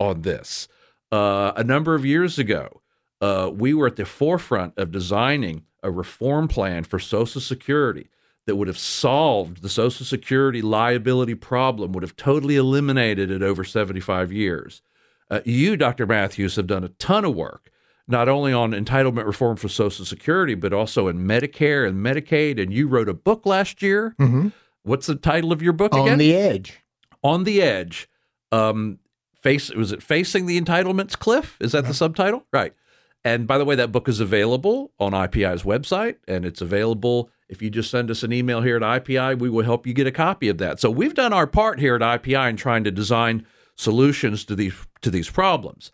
on 0.00 0.22
this. 0.22 0.66
Uh, 1.12 1.52
a 1.56 1.62
number 1.62 1.94
of 1.94 2.04
years 2.04 2.38
ago, 2.38 2.82
uh, 3.20 3.50
we 3.52 3.72
were 3.72 3.86
at 3.86 3.96
the 3.96 4.04
forefront 4.04 4.76
of 4.76 4.90
designing 4.90 5.64
a 5.82 5.90
reform 5.90 6.48
plan 6.48 6.82
for 6.82 6.98
Social 6.98 7.40
Security 7.40 8.08
that 8.46 8.56
would 8.56 8.68
have 8.68 8.78
solved 8.78 9.62
the 9.62 9.68
Social 9.68 10.04
Security 10.04 10.62
liability 10.62 11.34
problem, 11.34 11.92
would 11.92 12.02
have 12.02 12.16
totally 12.16 12.56
eliminated 12.56 13.30
it 13.30 13.42
over 13.42 13.62
75 13.62 14.32
years. 14.32 14.82
Uh, 15.30 15.40
you, 15.44 15.76
Dr. 15.76 16.06
Matthews, 16.06 16.56
have 16.56 16.66
done 16.66 16.82
a 16.82 16.88
ton 16.88 17.24
of 17.24 17.34
work, 17.34 17.70
not 18.10 18.28
only 18.28 18.52
on 18.52 18.72
entitlement 18.72 19.26
reform 19.26 19.56
for 19.56 19.68
Social 19.68 20.04
Security, 20.04 20.54
but 20.54 20.72
also 20.72 21.08
in 21.08 21.18
Medicare 21.26 21.86
and 21.88 22.04
Medicaid. 22.04 22.60
And 22.60 22.72
you 22.72 22.88
wrote 22.88 23.08
a 23.08 23.14
book 23.14 23.46
last 23.46 23.82
year. 23.82 24.14
Mm-hmm. 24.20 24.48
What's 24.82 25.06
the 25.06 25.14
title 25.14 25.52
of 25.52 25.62
your 25.62 25.72
book 25.72 25.94
On 25.94 26.00
again? 26.00 26.12
On 26.12 26.18
the 26.18 26.34
edge. 26.34 26.80
on 27.22 27.44
the 27.44 27.62
edge. 27.62 28.08
Um, 28.52 28.98
face 29.34 29.70
was 29.70 29.92
it 29.92 30.02
facing 30.02 30.46
the 30.46 30.60
entitlements 30.60 31.18
cliff? 31.18 31.56
Is 31.60 31.72
that 31.72 31.86
the 31.86 31.94
subtitle? 31.94 32.44
Right. 32.52 32.74
And 33.22 33.46
by 33.46 33.58
the 33.58 33.64
way, 33.66 33.74
that 33.74 33.92
book 33.92 34.08
is 34.08 34.18
available 34.18 34.92
on 34.98 35.12
IPI's 35.12 35.62
website, 35.62 36.16
and 36.26 36.46
it's 36.46 36.62
available 36.62 37.28
if 37.50 37.60
you 37.60 37.68
just 37.68 37.90
send 37.90 38.10
us 38.10 38.22
an 38.22 38.32
email 38.32 38.62
here 38.62 38.76
at 38.76 38.82
IPI. 38.82 39.38
We 39.38 39.50
will 39.50 39.64
help 39.64 39.86
you 39.86 39.92
get 39.92 40.06
a 40.06 40.12
copy 40.12 40.48
of 40.48 40.56
that. 40.58 40.80
So 40.80 40.90
we've 40.90 41.12
done 41.14 41.32
our 41.34 41.46
part 41.46 41.78
here 41.80 41.94
at 41.94 42.00
IPI 42.00 42.48
in 42.50 42.56
trying 42.56 42.82
to 42.84 42.90
design 42.90 43.46
solutions 43.76 44.44
to 44.46 44.56
these 44.56 44.74
to 45.02 45.10
these 45.10 45.28
problems. 45.30 45.92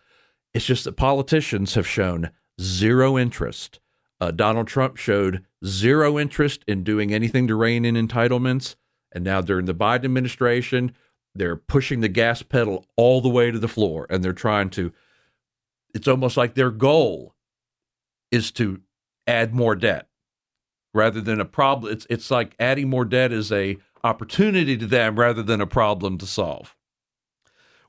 It's 0.57 0.65
just 0.65 0.85
that 0.85 0.97
politicians 0.97 1.75
have 1.75 1.87
shown 1.87 2.31
zero 2.59 3.19
interest. 3.19 3.79
Uh, 4.19 4.31
Donald 4.31 4.67
Trump 4.67 4.97
showed 4.97 5.45
zero 5.63 6.19
interest 6.19 6.65
in 6.67 6.83
doing 6.83 7.13
anything 7.13 7.47
to 7.49 7.55
rein 7.55 7.85
in 7.85 7.95
entitlements. 7.95 8.75
And 9.13 9.23
now 9.23 9.43
during 9.43 9.67
the 9.67 9.75
Biden 9.75 10.07
administration, 10.07 10.95
they're 11.35 11.57
pushing 11.57 12.01
the 12.01 12.09
gas 12.09 12.41
pedal 12.41 12.87
all 12.97 13.21
the 13.21 13.29
way 13.29 13.51
to 13.51 13.59
the 13.59 13.69
floor 13.69 14.07
and 14.09 14.25
they're 14.25 14.33
trying 14.33 14.71
to, 14.71 14.95
it's 15.93 16.09
almost 16.09 16.39
like 16.39 16.55
their 16.55 16.71
goal 16.71 17.35
is 18.31 18.51
to 18.53 18.81
add 19.27 19.55
more 19.55 19.77
debt 19.77 20.09
rather 20.95 21.21
than 21.21 21.39
a 21.39 21.45
problem. 21.45 21.93
It's, 21.93 22.07
it's 22.09 22.31
like 22.31 22.57
adding 22.59 22.89
more 22.89 23.05
debt 23.05 23.31
is 23.31 23.53
a 23.53 23.77
opportunity 24.03 24.79
to 24.79 24.87
them 24.87 25.19
rather 25.19 25.43
than 25.43 25.61
a 25.61 25.67
problem 25.67 26.17
to 26.17 26.27
solve. 26.27 26.76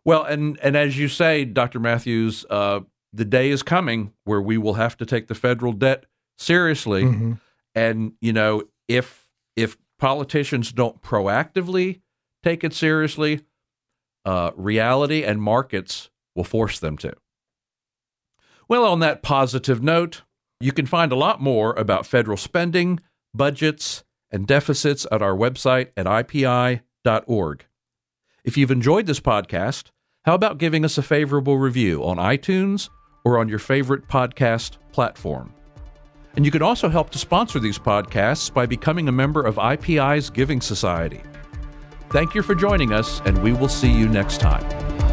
Well, 0.08 0.24
and, 0.24 0.58
and 0.64 0.78
as 0.78 0.98
you 0.98 1.10
say, 1.10 1.44
Dr. 1.44 1.82
Matthews, 1.82 2.46
uh, 2.50 2.80
the 3.12 3.26
day 3.26 3.50
is 3.50 3.62
coming 3.62 4.14
where 4.24 4.42
we 4.42 4.58
will 4.58 4.76
have 4.76 4.96
to 4.98 5.06
take 5.06 5.28
the 5.28 5.36
federal 5.36 5.74
debt 5.74 6.06
seriously. 6.38 7.04
Mm-hmm. 7.04 7.34
And, 7.76 8.14
you 8.22 8.32
know, 8.32 8.64
if 8.88 9.28
if 9.58 9.76
politicians 10.00 10.72
don't 10.72 11.02
proactively 11.02 12.00
take 12.42 12.64
it 12.64 12.74
seriously, 12.74 13.42
uh, 14.24 14.52
reality 14.56 15.26
and 15.26 15.42
markets 15.42 16.10
will 16.36 16.46
force 16.46 16.80
them 16.80 16.98
to. 17.00 17.12
Well, 18.70 18.86
on 18.86 19.02
that 19.02 19.22
positive 19.22 19.84
note, 19.84 20.22
you 20.62 20.72
can 20.72 20.86
find 20.86 21.12
a 21.12 21.18
lot 21.18 21.42
more 21.42 21.74
about 21.74 22.06
federal 22.06 22.38
spending, 22.38 23.02
budgets, 23.34 24.06
and 24.32 24.48
deficits 24.48 25.06
at 25.12 25.22
our 25.22 25.36
website 25.36 25.90
at 25.98 26.06
ipi.org. 26.06 27.66
If 28.46 28.56
you've 28.56 28.72
enjoyed 28.72 29.06
this 29.06 29.20
podcast, 29.20 29.92
how 30.28 30.34
about 30.34 30.58
giving 30.58 30.84
us 30.84 30.98
a 30.98 31.02
favorable 31.02 31.58
review 31.58 32.04
on 32.04 32.18
iTunes 32.18 32.90
or 33.24 33.40
on 33.40 33.48
your 33.48 33.60
favorite 33.60 34.10
podcast 34.10 34.76
platform? 34.92 35.54
And 36.36 36.44
you 36.44 36.52
can 36.52 36.62
also 36.62 36.90
help 36.90 37.12
to 37.12 37.18
sponsor 37.18 37.62
these 37.62 37.80
podcasts 37.80 38.54
by 38.54 38.66
becoming 38.66 39.08
a 39.08 39.12
member 39.14 39.42
of 39.42 39.56
IPI's 39.56 40.30
Giving 40.30 40.60
Society. 40.60 41.22
Thank 42.10 42.36
you 42.36 42.42
for 42.42 42.56
joining 42.56 42.92
us, 42.92 43.22
and 43.22 43.42
we 43.42 43.54
will 43.54 43.70
see 43.70 43.90
you 43.90 44.10
next 44.10 44.42
time. 44.42 45.07